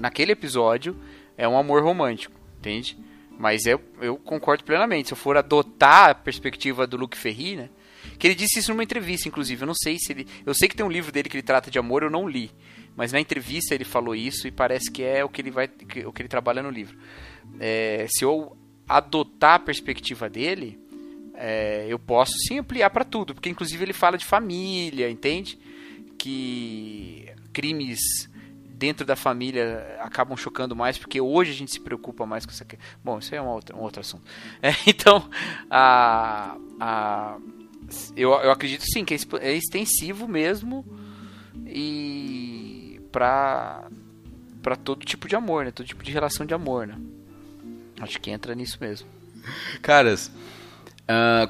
[0.00, 0.96] naquele episódio,
[1.36, 2.96] é um amor romântico, entende?
[3.38, 5.08] Mas eu, eu concordo plenamente.
[5.08, 7.68] Se eu for adotar a perspectiva do Luke Ferry, né?
[8.18, 9.60] Que ele disse isso numa entrevista, inclusive.
[9.62, 10.26] Eu não sei se ele.
[10.46, 12.50] Eu sei que tem um livro dele que ele trata de amor, eu não li.
[12.96, 15.68] Mas na entrevista ele falou isso e parece que é o que ele vai.
[16.06, 16.96] o que ele trabalha no livro.
[17.60, 18.56] É, se eu
[18.88, 20.80] adotar a perspectiva dele,
[21.34, 25.58] é, eu posso sim ampliar para tudo, porque inclusive ele fala de família, entende?
[26.18, 28.00] Que crimes
[28.76, 32.62] dentro da família acabam chocando mais, porque hoje a gente se preocupa mais com isso
[32.62, 32.78] aqui.
[33.02, 34.24] Bom, isso é uma outra, um outro assunto.
[34.62, 35.28] É, então,
[35.70, 37.38] a, a,
[38.16, 40.84] eu, eu acredito sim que é é extensivo mesmo
[41.66, 42.65] e
[43.16, 43.84] para
[44.62, 45.70] para todo tipo de amor, né?
[45.70, 46.98] Todo tipo de relação de amor, né?
[47.98, 49.08] Acho que entra nisso mesmo.
[49.80, 50.30] Caras,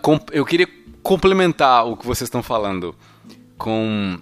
[0.02, 0.68] com- eu queria
[1.02, 2.94] complementar o que vocês estão falando
[3.58, 4.16] com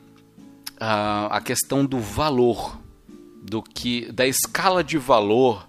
[0.80, 2.78] ah, a questão do valor
[3.42, 5.68] do que da escala de valor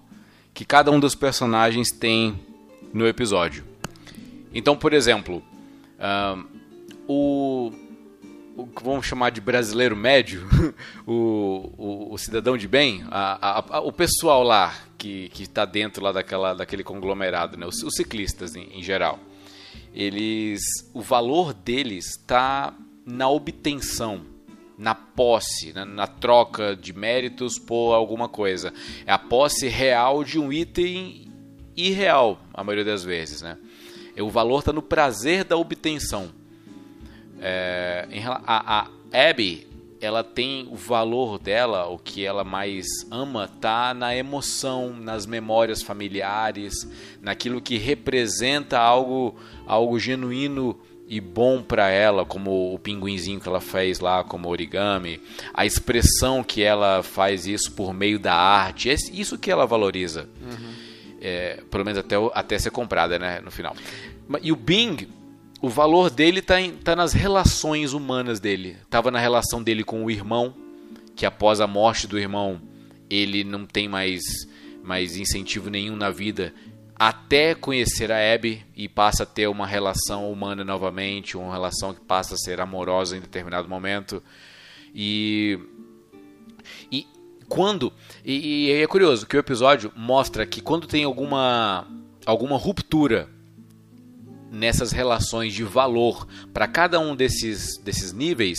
[0.54, 2.40] que cada um dos personagens tem
[2.94, 3.64] no episódio.
[4.54, 5.42] Então, por exemplo,
[5.98, 6.42] uh,
[7.06, 7.70] o,
[8.56, 10.48] o que vamos chamar de brasileiro médio,
[11.06, 16.02] o, o, o, cidadão de bem, a, a, a, o pessoal lá que está dentro
[16.02, 19.18] lá daquela, daquele conglomerado, né, os, os ciclistas em, em, geral,
[19.94, 20.60] eles,
[20.94, 24.24] o valor deles está na obtenção,
[24.78, 28.72] na posse, na, na, troca de méritos por alguma coisa.
[29.06, 31.30] É a posse real de um item
[31.76, 33.58] irreal, a maioria das vezes, né?
[34.18, 36.30] O valor está no prazer da obtenção.
[37.40, 39.66] É, em, a, a Abby,
[40.00, 45.82] ela tem o valor dela, o que ela mais ama, tá na emoção, nas memórias
[45.82, 46.88] familiares,
[47.20, 49.34] naquilo que representa algo,
[49.66, 50.78] algo genuíno
[51.08, 55.20] e bom para ela, como o pinguinzinho que ela fez lá, como origami,
[55.54, 60.28] a expressão que ela faz isso por meio da arte, é isso que ela valoriza.
[60.42, 60.74] Uhum.
[61.20, 63.74] É, pelo menos até, até ser comprada, né, no final.
[64.42, 65.08] E o Bing,
[65.60, 68.76] o valor dele está tá nas relações humanas dele.
[68.90, 70.54] Tava na relação dele com o irmão,
[71.14, 72.60] que após a morte do irmão,
[73.08, 74.22] ele não tem mais,
[74.82, 76.52] mais incentivo nenhum na vida
[76.98, 82.00] até conhecer a Abby e passa a ter uma relação humana novamente, uma relação que
[82.00, 84.22] passa a ser amorosa em determinado momento.
[84.94, 85.58] E
[86.90, 87.06] e
[87.48, 87.92] quando
[88.24, 91.86] e, e é curioso que o episódio mostra que quando tem alguma
[92.24, 93.28] alguma ruptura
[94.56, 98.58] nessas relações de valor para cada um desses, desses níveis,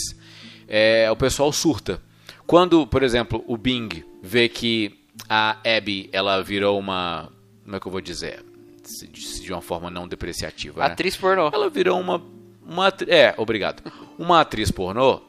[0.66, 2.00] é, o pessoal surta.
[2.46, 7.30] Quando, por exemplo, o Bing vê que a Abby ela virou uma.
[7.64, 8.44] Como é que eu vou dizer?
[9.42, 10.80] De uma forma não depreciativa.
[10.80, 10.86] Né?
[10.86, 11.50] Atriz pornô.
[11.52, 12.22] Ela virou uma.
[12.64, 13.82] uma é, obrigado.
[14.18, 15.20] Uma atriz pornô.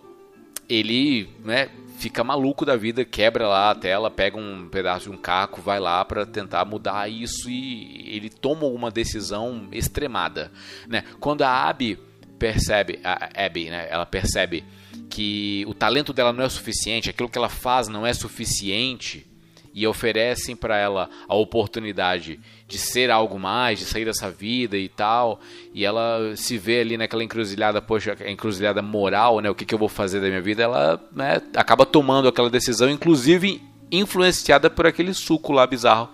[0.69, 5.17] Ele né, fica maluco da vida, quebra lá a tela, pega um pedaço de um
[5.17, 10.51] caco, vai lá para tentar mudar isso e ele toma uma decisão extremada,
[10.87, 11.03] né?
[11.19, 11.99] Quando a Abby
[12.39, 14.63] percebe, a Abby, né, ela percebe
[15.09, 19.27] que o talento dela não é suficiente, aquilo que ela faz não é suficiente,
[19.73, 22.39] e oferecem para ela a oportunidade
[22.69, 25.39] de ser algo mais, de sair dessa vida e tal,
[25.73, 29.79] e ela se vê ali naquela encruzilhada, poxa, encruzilhada moral, né, o que, que eu
[29.79, 33.59] vou fazer da minha vida, ela né, acaba tomando aquela decisão, inclusive
[33.91, 36.09] influenciada por aquele suco lá bizarro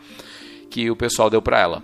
[0.70, 1.84] que o pessoal deu para ela.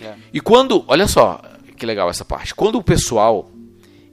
[0.00, 0.14] É.
[0.32, 1.42] E quando, olha só,
[1.76, 3.50] que legal essa parte, quando o pessoal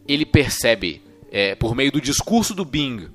[0.07, 3.09] ele percebe é, por meio do discurso do Bing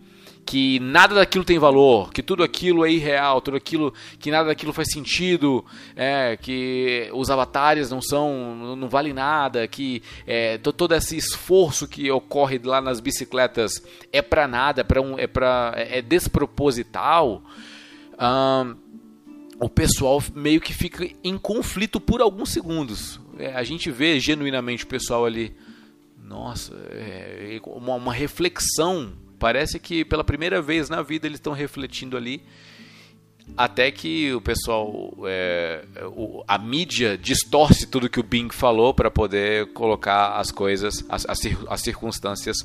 [0.44, 4.72] que nada daquilo tem valor, que tudo aquilo é irreal, tudo aquilo que nada daquilo
[4.72, 5.64] faz sentido,
[5.96, 12.10] é, que os avatares não são, não valem nada, que é, todo esse esforço que
[12.10, 13.82] ocorre lá nas bicicletas
[14.12, 17.42] é para nada, é para um, é para é desproposital.
[19.58, 23.18] o pessoal meio que fica em conflito por alguns segundos.
[23.38, 25.56] É, a gente vê genuinamente o pessoal ali,
[26.22, 32.16] nossa, é, uma, uma reflexão Parece que pela primeira vez na vida eles estão refletindo
[32.16, 32.42] ali.
[33.58, 35.84] Até que o pessoal, é,
[36.16, 41.26] o, a mídia distorce tudo que o Bing falou para poder colocar as coisas, as,
[41.26, 42.56] as, as circunstâncias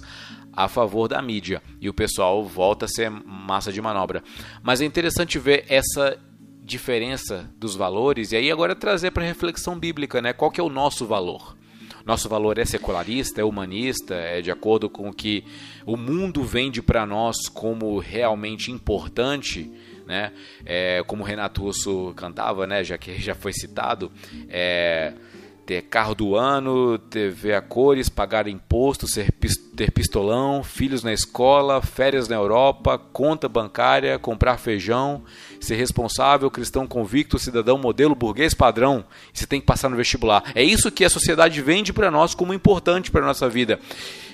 [0.54, 1.62] a favor da mídia.
[1.82, 4.24] E o pessoal volta a ser massa de manobra.
[4.64, 6.18] Mas é interessante ver essa
[6.64, 10.32] diferença dos valores e aí agora trazer para reflexão bíblica, né?
[10.32, 11.59] Qual que é o nosso valor?
[12.06, 15.44] Nosso valor é secularista, é humanista, é de acordo com o que
[15.86, 19.72] o mundo vende para nós como realmente importante,
[20.06, 20.32] né?
[20.66, 22.84] É, como Renato Russo cantava, né?
[22.84, 24.12] Já que já foi citado,
[24.50, 25.14] é,
[25.70, 29.06] ter carro do ano, TV a cores, pagar imposto,
[29.76, 35.24] ter pistolão, filhos na escola, férias na Europa, conta bancária, comprar feijão,
[35.62, 39.06] ser responsável, cristão convicto, cidadão modelo, burguês padrão.
[39.32, 40.52] Você tem que passar no vestibular.
[40.56, 43.80] É isso que a sociedade vende para nós como importante para nossa vida.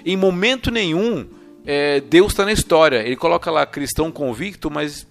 [0.06, 1.28] Em momento nenhum,
[1.66, 3.06] é, Deus está na história.
[3.06, 5.06] Ele coloca lá cristão convicto, mas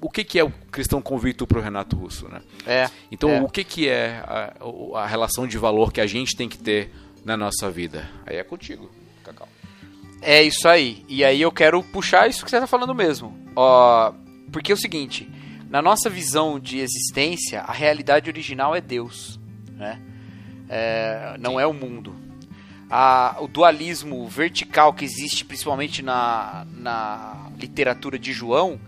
[0.00, 2.40] o que, que é o cristão convicto para o Renato Russo, né?
[2.66, 2.90] É.
[3.12, 3.42] Então, é.
[3.42, 4.54] o que, que é a,
[4.96, 6.90] a, relação de valor que a gente tem que ter
[7.24, 8.08] na nossa vida?
[8.26, 8.90] Aí é contigo,
[9.22, 9.48] Cacau.
[10.22, 11.04] É isso aí.
[11.08, 13.36] E aí eu quero puxar isso que você está falando mesmo.
[13.54, 14.12] Ó,
[14.50, 15.30] porque é o seguinte,
[15.68, 19.38] na nossa visão de existência, a realidade original é Deus,
[19.76, 20.00] né?
[20.68, 22.14] É, não é o mundo.
[22.88, 28.80] A, o dualismo vertical que existe principalmente na, na literatura de João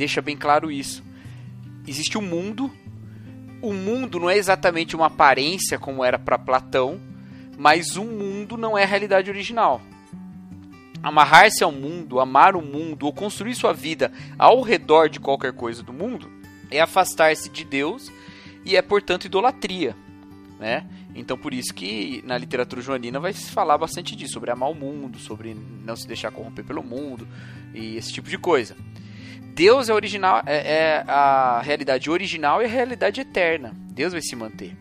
[0.00, 1.04] deixa bem claro isso.
[1.86, 2.72] Existe um mundo.
[3.60, 6.98] O mundo não é exatamente uma aparência como era para Platão,
[7.58, 9.78] mas o mundo não é a realidade original.
[11.02, 15.82] amarrar-se ao mundo, amar o mundo ou construir sua vida ao redor de qualquer coisa
[15.82, 16.30] do mundo
[16.70, 18.10] é afastar-se de Deus
[18.64, 19.96] e é, portanto, idolatria,
[20.58, 20.86] né?
[21.14, 24.74] Então, por isso que na literatura joanina vai se falar bastante disso, sobre amar o
[24.74, 27.26] mundo, sobre não se deixar corromper pelo mundo
[27.74, 28.76] e esse tipo de coisa.
[29.54, 33.74] Deus é original, é, é a realidade original e a realidade eterna.
[33.92, 34.76] Deus vai se manter.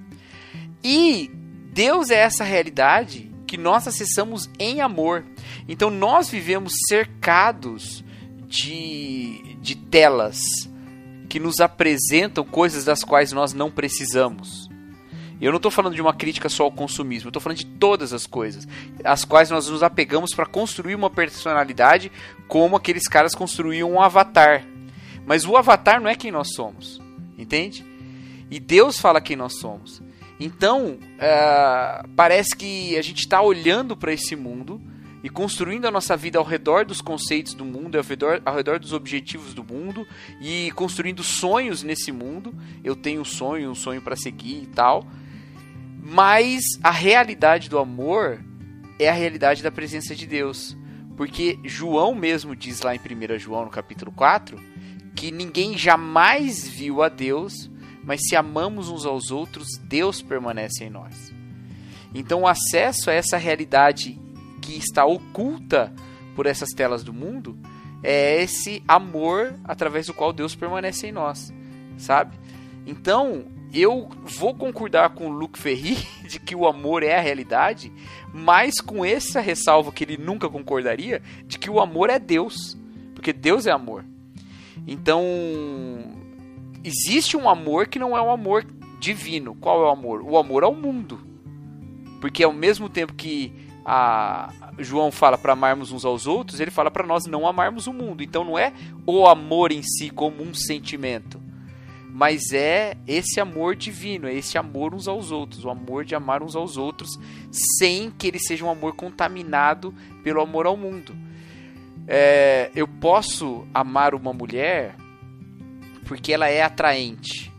[0.83, 1.29] E
[1.73, 5.25] Deus é essa realidade que nós acessamos em amor.
[5.67, 8.03] Então nós vivemos cercados
[8.47, 10.39] de, de telas
[11.27, 14.69] que nos apresentam coisas das quais nós não precisamos.
[15.41, 18.11] Eu não estou falando de uma crítica só ao consumismo, eu estou falando de todas
[18.11, 18.67] as coisas,
[19.03, 22.11] as quais nós nos apegamos para construir uma personalidade
[22.47, 24.65] como aqueles caras construíam um avatar.
[25.25, 26.99] Mas o avatar não é quem nós somos,
[27.37, 27.85] entende?
[28.51, 30.01] E Deus fala quem nós somos.
[30.39, 34.81] Então, uh, parece que a gente está olhando para esse mundo
[35.21, 38.79] e construindo a nossa vida ao redor dos conceitos do mundo, ao redor, ao redor
[38.79, 40.07] dos objetivos do mundo
[40.41, 42.55] e construindo sonhos nesse mundo.
[42.83, 45.05] Eu tenho um sonho, um sonho para seguir e tal.
[46.01, 48.43] Mas a realidade do amor
[48.97, 50.77] é a realidade da presença de Deus.
[51.15, 54.57] Porque João mesmo diz lá em 1 João, no capítulo 4,
[55.15, 57.69] que ninguém jamais viu a Deus,
[58.03, 61.33] mas se amamos uns aos outros, Deus permanece em nós.
[62.13, 64.19] Então, o acesso a essa realidade
[64.61, 65.93] que está oculta
[66.35, 67.57] por essas telas do mundo
[68.01, 71.51] é esse amor através do qual Deus permanece em nós,
[71.97, 72.39] sabe?
[72.85, 75.97] Então, eu vou concordar com o Luc Ferry
[76.27, 77.91] de que o amor é a realidade,
[78.33, 82.77] mas com essa ressalva que ele nunca concordaria de que o amor é Deus,
[83.13, 84.05] porque Deus é amor.
[84.87, 85.23] Então,
[86.83, 88.65] existe um amor que não é um amor
[88.99, 89.55] divino.
[89.55, 90.21] Qual é o amor?
[90.21, 91.19] O amor ao mundo.
[92.19, 93.53] Porque ao mesmo tempo que
[93.85, 97.93] a João fala para amarmos uns aos outros, ele fala para nós não amarmos o
[97.93, 98.21] mundo.
[98.21, 98.73] Então não é
[99.05, 101.41] o amor em si como um sentimento,
[102.19, 106.43] mas é esse amor divino, é esse amor uns aos outros, o amor de amar
[106.43, 107.17] uns aos outros,
[107.49, 111.15] sem que ele seja um amor contaminado pelo amor ao mundo.
[112.05, 114.97] É, eu posso amar uma mulher
[116.05, 117.49] porque ela é atraente.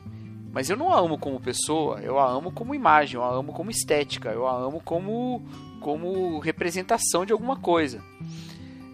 [0.53, 3.55] Mas eu não a amo como pessoa, eu a amo como imagem, eu a amo
[3.55, 5.43] como estética, eu a amo como,
[5.81, 8.05] como representação de alguma coisa.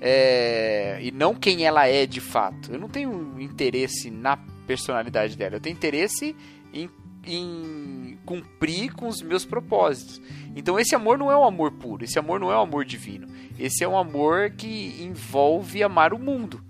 [0.01, 2.71] É, e não quem ela é de fato.
[2.71, 6.35] Eu não tenho interesse na personalidade dela, eu tenho interesse
[6.73, 6.91] em,
[7.25, 10.21] em cumprir com os meus propósitos.
[10.55, 13.29] Então esse amor não é um amor puro, esse amor não é um amor divino.
[13.59, 16.63] Esse é um amor que envolve amar o mundo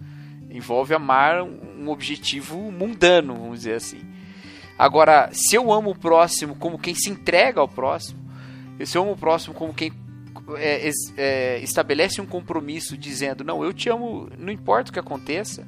[0.56, 4.00] envolve amar um objetivo mundano, vamos dizer assim.
[4.78, 8.18] Agora, se eu amo o próximo como quem se entrega ao próximo,
[8.84, 9.92] se eu amo o próximo como quem
[10.56, 15.66] é, é, estabelece um compromisso dizendo: Não, eu te amo, não importa o que aconteça,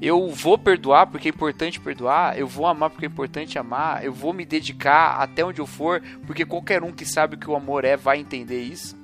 [0.00, 4.12] eu vou perdoar porque é importante perdoar, eu vou amar porque é importante amar, eu
[4.12, 7.56] vou me dedicar até onde eu for, porque qualquer um que sabe o que o
[7.56, 8.96] amor é vai entender isso,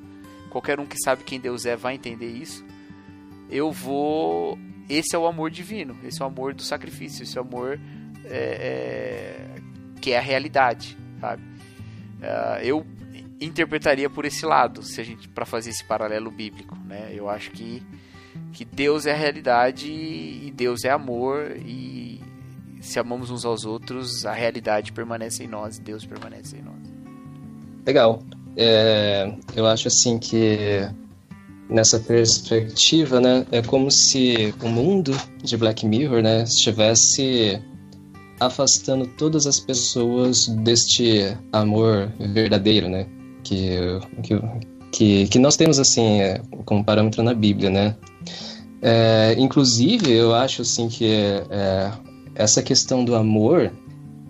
[0.51, 2.65] qualquer um que sabe quem Deus é vai entender isso.
[3.51, 7.41] Eu vou esse é o amor divino, esse é o amor do sacrifício, esse é
[7.41, 7.81] o amor
[8.25, 9.61] é, é,
[10.01, 11.43] que é a realidade, sabe?
[11.43, 12.87] Uh, eu
[13.41, 17.11] interpretaria por esse lado, se a gente para fazer esse paralelo bíblico, né?
[17.13, 17.83] Eu acho que
[18.53, 22.21] que Deus é a realidade e Deus é amor e
[22.81, 26.95] se amamos uns aos outros, a realidade permanece em nós, Deus permanece em nós.
[27.87, 28.23] Legal.
[28.57, 30.87] É, eu acho assim que
[31.69, 35.13] nessa perspectiva, né, é como se o mundo
[35.43, 37.61] de Black Mirror, né, estivesse
[38.39, 43.07] afastando todas as pessoas deste amor verdadeiro, né,
[43.43, 43.79] que
[44.23, 44.35] que,
[44.95, 47.97] que nós temos assim é, como parâmetro na Bíblia, né.
[48.81, 51.07] É, inclusive, eu acho assim que
[51.51, 51.91] é,
[52.35, 53.73] essa questão do amor,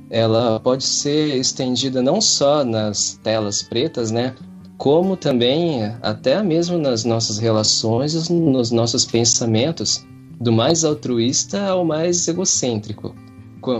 [0.09, 4.35] ela pode ser estendida não só nas telas pretas, né,
[4.79, 10.05] como também até mesmo nas nossas relações, nos nossos pensamentos,
[10.41, 13.15] do mais altruísta ao mais egocêntrico.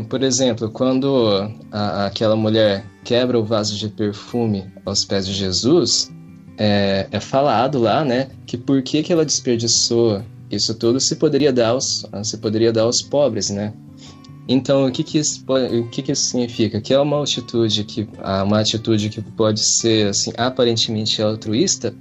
[0.09, 6.11] Por exemplo, quando a, aquela mulher quebra o vaso de perfume aos pés de Jesus,
[6.59, 11.53] é, é falado lá, né, que por que, que ela desperdiçou isso tudo se poderia
[11.53, 13.73] dar aos, se poderia dar aos pobres, né?
[14.47, 16.81] Então, o que que isso, o que que isso significa?
[16.81, 18.07] Que é uma atitude que
[18.45, 21.95] uma atitude que pode ser assim aparentemente altruísta,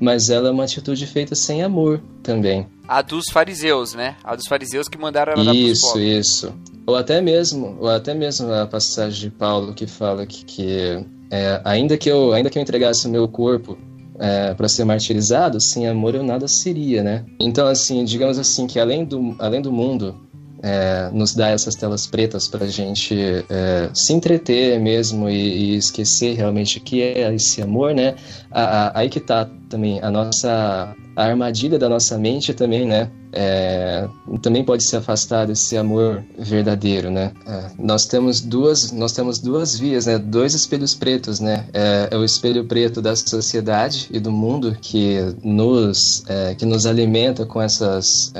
[0.00, 2.66] mas ela é uma atitude feita sem amor também.
[2.86, 4.16] A dos fariseus, né?
[4.22, 6.54] A dos fariseus que mandaram ela Isso, dar isso.
[6.86, 11.60] Ou até mesmo, ou até mesmo a passagem de Paulo que fala que, que é,
[11.64, 13.76] ainda que eu ainda que eu entregasse o meu corpo
[14.18, 17.24] é, para ser martirizado, sem amor eu nada seria, né?
[17.38, 20.14] Então, assim, digamos assim, que além do, além do mundo
[20.62, 23.14] é, nos dá essas telas pretas para a gente
[23.48, 25.34] é, se entreter mesmo e,
[25.72, 28.14] e, esquecer realmente o que é esse amor, né?
[28.50, 33.10] A, a, aí que tá também a nossa a armadilha da nossa mente também, né?
[33.32, 34.08] É,
[34.40, 37.32] também pode se afastar desse amor verdadeiro, né?
[37.46, 40.18] É, nós temos duas nós temos duas vias, né?
[40.18, 41.66] Dois espelhos pretos, né?
[41.72, 46.86] É, é o espelho preto da sociedade e do mundo que nos é, que nos
[46.86, 48.32] alimenta com essas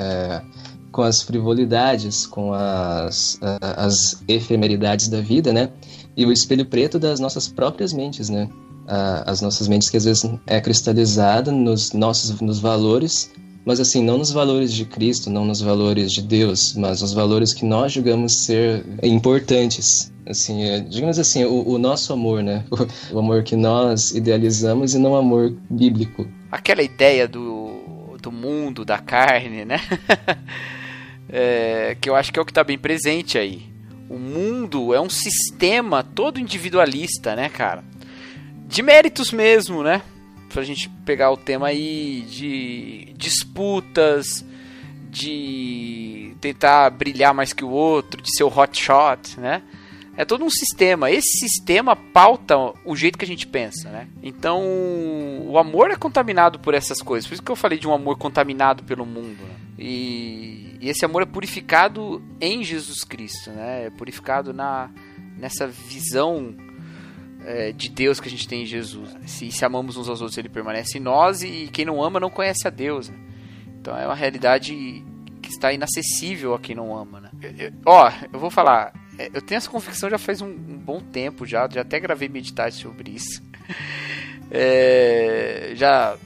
[0.99, 5.71] com as frivolidades, com as, as efemeridades da vida, né?
[6.17, 8.49] E o espelho preto das nossas próprias mentes, né?
[9.25, 13.31] As nossas mentes que às vezes é cristalizada nos nossos nos valores,
[13.65, 17.55] mas assim, não nos valores de Cristo, não nos valores de Deus, mas nos valores
[17.55, 20.13] que nós julgamos ser importantes.
[20.27, 22.65] Assim, é, digamos assim, o, o nosso amor, né?
[23.13, 26.27] O, amor que nós idealizamos e não o amor bíblico.
[26.51, 29.79] Aquela ideia do, do mundo, da carne, né?
[31.29, 33.67] é, que eu acho que é o que está bem presente aí.
[34.09, 37.85] O mundo é um sistema todo individualista, né, cara?
[38.67, 40.03] De méritos mesmo, né?
[40.49, 44.45] Pra gente pegar o tema aí de disputas,
[45.11, 49.63] de tentar brilhar mais que o outro, de ser o hot shot, né?
[50.17, 51.11] É todo um sistema.
[51.11, 54.09] Esse sistema pauta o jeito que a gente pensa, né?
[54.23, 54.65] Então,
[55.47, 57.29] o amor é contaminado por essas coisas.
[57.29, 59.39] Por isso que eu falei de um amor contaminado pelo mundo.
[59.45, 59.55] Né?
[59.79, 63.87] E e esse amor é purificado em Jesus Cristo, né?
[63.87, 64.91] É purificado na,
[65.37, 66.55] nessa visão
[67.45, 69.17] é, de Deus que a gente tem em Jesus.
[69.27, 72.31] Se, se amamos uns aos outros, ele permanece em nós e quem não ama não
[72.31, 73.09] conhece a Deus.
[73.09, 73.17] Né?
[73.81, 75.05] Então é uma realidade
[75.43, 77.31] que está inacessível a quem não ama, né?
[77.43, 80.79] Eu, eu, ó, eu vou falar, é, eu tenho essa convicção já faz um, um
[80.79, 83.43] bom tempo já, já até gravei meditar sobre isso.
[84.51, 86.17] É, já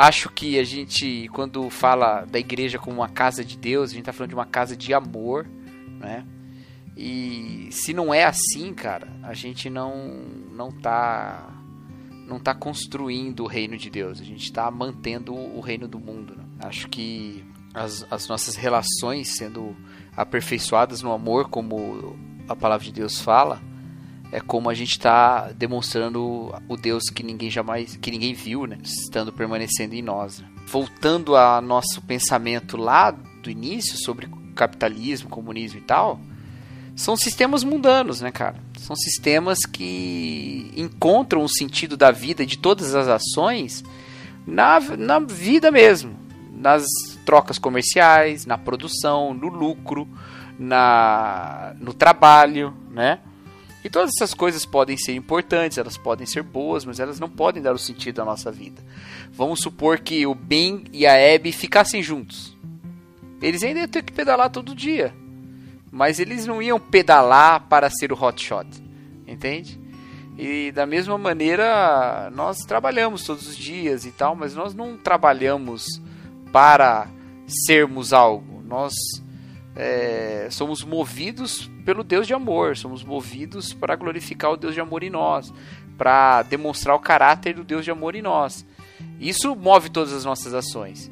[0.00, 4.00] acho que a gente, quando fala da igreja como uma casa de Deus, a gente
[4.00, 5.46] está falando de uma casa de amor,
[6.00, 6.24] né?
[6.96, 9.94] E se não é assim, cara, a gente não
[10.52, 11.54] não tá
[12.26, 16.34] não tá construindo o reino de Deus, a gente está mantendo o reino do mundo.
[16.34, 16.44] Né?
[16.60, 17.44] Acho que
[17.74, 19.76] as, as nossas relações sendo
[20.16, 22.16] aperfeiçoadas no amor, como
[22.48, 23.60] a palavra de Deus fala,
[24.32, 28.78] é como a gente está demonstrando o Deus que ninguém jamais, que ninguém viu, né?
[28.82, 30.38] Estando permanecendo em nós.
[30.38, 30.48] Né?
[30.66, 36.20] Voltando a nosso pensamento lá do início sobre capitalismo, comunismo e tal,
[36.94, 38.56] são sistemas mundanos, né, cara?
[38.78, 43.82] São sistemas que encontram o sentido da vida de todas as ações
[44.46, 46.14] na, na vida mesmo,
[46.52, 46.84] nas
[47.24, 50.06] trocas comerciais, na produção, no lucro,
[50.58, 53.20] na, no trabalho, né?
[53.82, 57.62] E todas essas coisas podem ser importantes, elas podem ser boas, mas elas não podem
[57.62, 58.82] dar o sentido à nossa vida.
[59.32, 62.56] Vamos supor que o Ben e a Abby ficassem juntos.
[63.40, 65.14] Eles ainda iam ter que pedalar todo dia.
[65.90, 68.66] Mas eles não iam pedalar para ser o hotshot.
[69.26, 69.80] Entende?
[70.38, 75.84] E da mesma maneira, nós trabalhamos todos os dias e tal, mas nós não trabalhamos
[76.52, 77.08] para
[77.66, 78.62] sermos algo.
[78.66, 78.92] Nós
[79.74, 85.02] é, somos movidos pelo Deus de amor, somos movidos para glorificar o Deus de amor
[85.02, 85.52] em nós,
[85.96, 88.66] para demonstrar o caráter do Deus de amor em nós.
[89.18, 91.10] Isso move todas as nossas ações.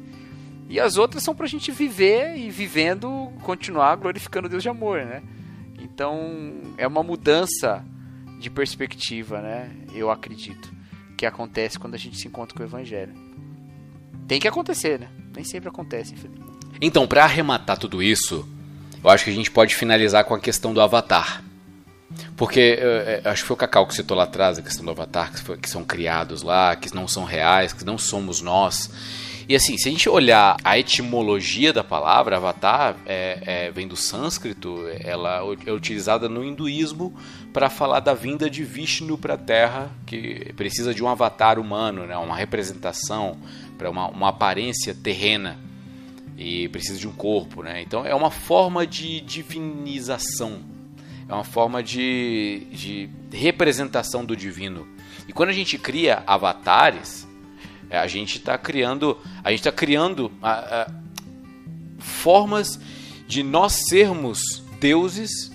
[0.67, 4.69] E as outras são para a gente viver e vivendo, continuar glorificando o Deus de
[4.69, 5.23] amor, né?
[5.79, 7.83] Então é uma mudança
[8.39, 9.71] de perspectiva, né?
[9.93, 10.71] Eu acredito
[11.17, 13.13] que acontece quando a gente se encontra com o Evangelho.
[14.27, 15.09] Tem que acontecer, né?
[15.35, 16.58] Nem sempre acontece, infelizmente.
[16.81, 18.47] Então, para arrematar tudo isso,
[19.03, 21.43] eu acho que a gente pode finalizar com a questão do avatar.
[22.35, 24.91] Porque eu, eu acho que foi o Cacau que citou lá atrás a questão do
[24.91, 28.89] avatar, que, foi, que são criados lá, que não são reais, que não somos nós.
[29.47, 33.95] E assim, se a gente olhar a etimologia da palavra, avatar é, é, vem do
[33.95, 37.15] sânscrito, ela é utilizada no hinduísmo
[37.51, 42.05] para falar da vinda de Vishnu para a Terra, que precisa de um avatar humano,
[42.05, 43.37] né, uma representação,
[43.75, 45.57] para uma, uma aparência terrena
[46.39, 47.81] e precisa de um corpo, né?
[47.81, 50.61] Então é uma forma de divinização,
[51.27, 54.87] é uma forma de, de representação do divino.
[55.27, 57.27] E quando a gente cria avatares,
[57.89, 60.91] é, a gente está criando, a gente está criando a, a,
[61.99, 62.79] formas
[63.27, 65.51] de nós sermos deuses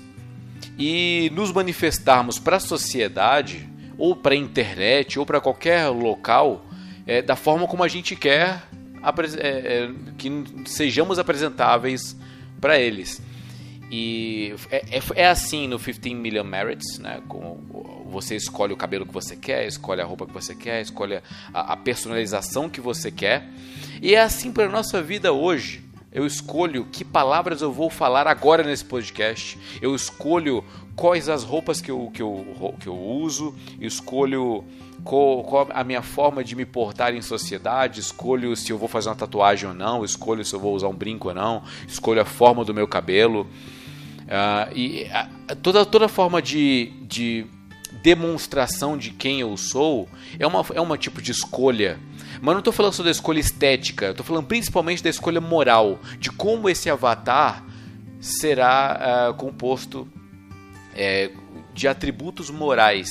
[0.79, 3.67] e nos manifestarmos para a sociedade
[3.97, 6.67] ou para a internet ou para qualquer local
[7.07, 8.69] é, da forma como a gente quer
[9.39, 10.31] é, é, que
[10.67, 12.17] sejamos apresentáveis
[12.61, 13.21] para eles.
[13.91, 17.21] e é, é, é, assim no 15 Million Merits, né?
[17.29, 17.59] Com,
[18.09, 21.21] você escolhe o cabelo que você quer, escolhe a roupa que você quer, escolhe
[21.53, 23.49] a, a personalização que você quer.
[24.01, 25.83] E é assim para nossa vida hoje.
[26.13, 29.59] Eu escolho que palavras eu vou falar agora nesse podcast.
[29.83, 30.65] Eu escolho
[30.95, 33.53] quais as roupas que eu, que eu, que eu uso.
[33.81, 34.65] Eu escolho
[35.05, 39.15] qual, a minha forma de me portar em sociedade, escolho se eu vou fazer uma
[39.15, 42.65] tatuagem ou não, escolho se eu vou usar um brinco ou não, escolho a forma
[42.65, 43.43] do meu cabelo.
[44.23, 47.47] Uh, e uh, toda, toda forma de, de
[48.03, 50.09] demonstração de quem eu sou
[50.39, 51.99] é uma, é uma tipo de escolha.
[52.41, 56.31] Mas não estou falando só da escolha estética, estou falando principalmente da escolha moral, de
[56.31, 57.65] como esse avatar
[58.21, 60.09] será uh, composto
[60.95, 61.31] é,
[61.75, 63.11] de atributos morais.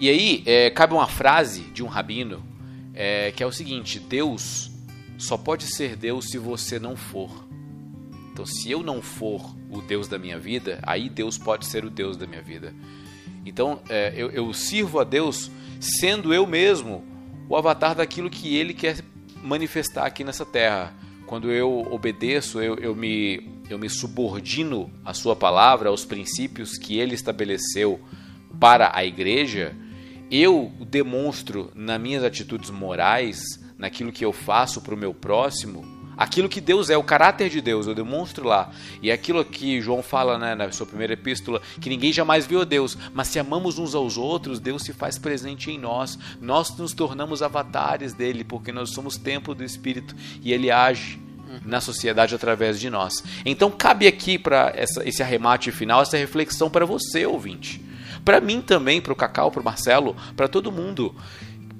[0.00, 2.42] E aí é, cabe uma frase de um rabino
[2.94, 4.70] é, que é o seguinte: Deus
[5.18, 7.30] só pode ser Deus se você não for.
[8.32, 11.90] Então, se eu não for o Deus da minha vida, aí Deus pode ser o
[11.90, 12.74] Deus da minha vida.
[13.44, 17.04] Então, é, eu, eu sirvo a Deus sendo eu mesmo
[17.48, 19.04] o avatar daquilo que Ele quer
[19.42, 20.94] manifestar aqui nessa terra.
[21.26, 26.98] Quando eu obedeço, eu, eu, me, eu me subordino à Sua palavra, aos princípios que
[26.98, 28.00] Ele estabeleceu
[28.58, 29.76] para a igreja,
[30.30, 33.40] eu demonstro nas minhas atitudes morais,
[33.76, 35.84] naquilo que eu faço para o meu próximo,
[36.16, 38.70] aquilo que Deus é, o caráter de Deus, eu demonstro lá.
[39.02, 42.60] E é aquilo que João fala né, na sua primeira epístola, que ninguém jamais viu
[42.60, 46.18] a Deus, mas se amamos uns aos outros, Deus se faz presente em nós.
[46.40, 51.18] Nós nos tornamos avatares dele, porque nós somos templo do Espírito e ele age
[51.64, 53.24] na sociedade através de nós.
[53.44, 57.89] Então cabe aqui para esse arremate final, essa reflexão para você, ouvinte.
[58.24, 61.14] Para mim também, para o Cacau, para o Marcelo, para todo mundo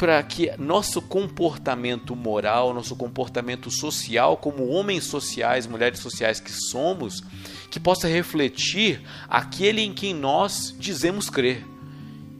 [0.01, 7.23] para que nosso comportamento moral, nosso comportamento social, como homens sociais, mulheres sociais que somos,
[7.71, 11.67] que possa refletir aquele em quem nós dizemos crer.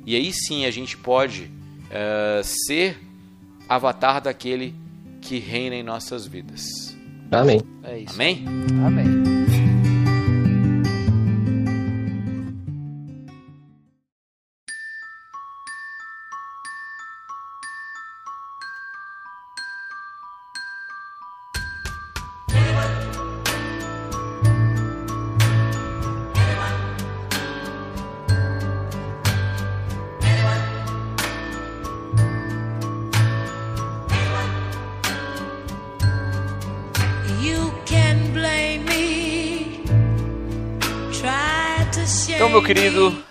[0.07, 1.51] E aí sim a gente pode
[1.91, 2.99] uh, ser
[3.69, 4.75] avatar daquele
[5.21, 6.97] que reina em nossas vidas.
[7.31, 7.61] Amém.
[7.85, 8.15] É isso.
[8.15, 8.45] Amém?
[8.87, 9.60] Amém.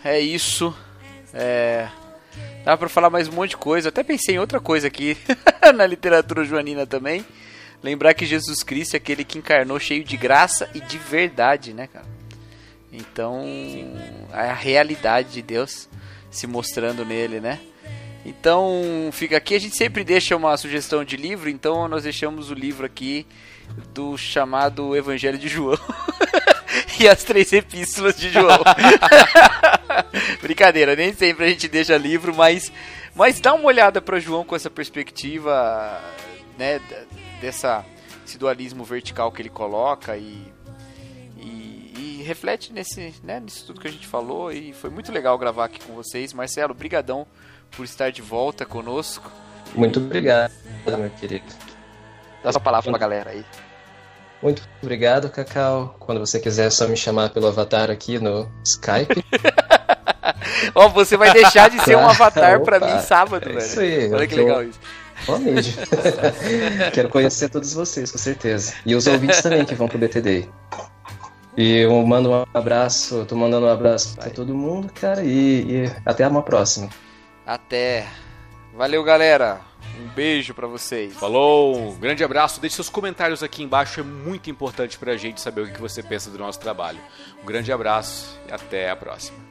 [0.04, 0.76] É isso.
[1.34, 1.88] É...
[2.64, 3.90] Dá pra falar mais um monte de coisa.
[3.90, 5.18] Até pensei em outra coisa aqui
[5.76, 7.26] na literatura joanina também.
[7.82, 11.88] Lembrar que Jesus Cristo é aquele que encarnou cheio de graça e de verdade, né,
[11.88, 12.06] cara?
[12.92, 13.46] Então,
[14.34, 15.88] é a realidade de Deus
[16.30, 17.60] se mostrando nele, né?
[18.26, 19.56] Então, fica aqui.
[19.56, 23.26] A gente sempre deixa uma sugestão de livro, então nós deixamos o livro aqui
[23.94, 25.78] do chamado Evangelho de João.
[27.00, 28.60] e as três epístolas de João.
[30.42, 32.72] Brincadeira, nem sempre a gente deixa livro, mas,
[33.16, 36.02] mas dá uma olhada para João com essa perspectiva,
[36.58, 36.82] né,
[37.42, 37.86] dessa
[38.26, 40.54] esse dualismo vertical que ele coloca e,
[41.36, 45.36] e, e, reflete nesse, né, nisso tudo que a gente falou e foi muito legal
[45.36, 46.32] gravar aqui com vocês.
[46.32, 47.26] Marcelo, brigadão
[47.72, 49.32] por estar de volta conosco.
[49.74, 50.54] Muito obrigado,
[50.86, 51.69] meu querido.
[52.44, 53.46] Dá sua palavra pra galera aí.
[54.42, 55.96] Muito obrigado, Cacau.
[56.00, 59.24] Quando você quiser, é só me chamar pelo avatar aqui no Skype.
[60.74, 63.60] Ó, oh, você vai deixar de ser um avatar para mim sábado, é velho.
[63.60, 64.14] Isso aí.
[64.14, 64.80] Olha que legal isso.
[66.94, 68.74] Quero conhecer todos vocês, com certeza.
[68.86, 70.48] E os ouvintes também que vão pro BTD.
[71.58, 75.92] E eu mando um abraço, tô mandando um abraço para todo mundo, cara, e, e
[76.06, 76.88] até uma próxima.
[77.46, 78.08] Até.
[78.74, 79.60] Valeu, galera.
[80.00, 81.14] Um beijo para vocês.
[81.14, 82.62] Falou, um grande abraço.
[82.62, 86.30] Deixe seus comentários aqui embaixo, é muito importante pra gente saber o que você pensa
[86.30, 87.00] do nosso trabalho.
[87.42, 89.50] Um grande abraço e até a próxima.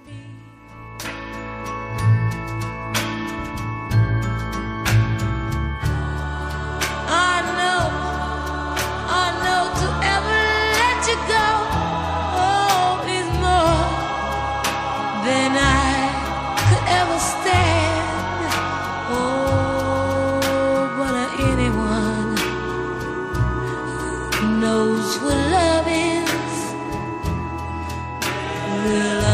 [15.28, 17.77] Than I could ever stand.
[24.78, 26.54] Knows what love is
[28.84, 29.24] will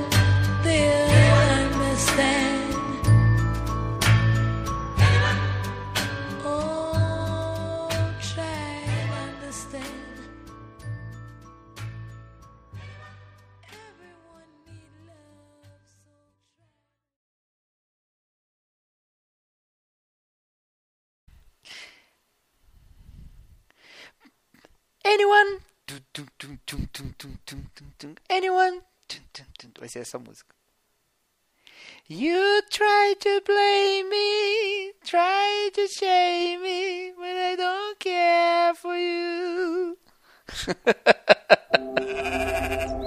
[28.29, 28.83] Anyone?
[29.09, 29.23] Tum.
[29.79, 30.55] Vai ser essa música.
[32.09, 39.99] You try to blame me, try to shame me, but I don't care for you.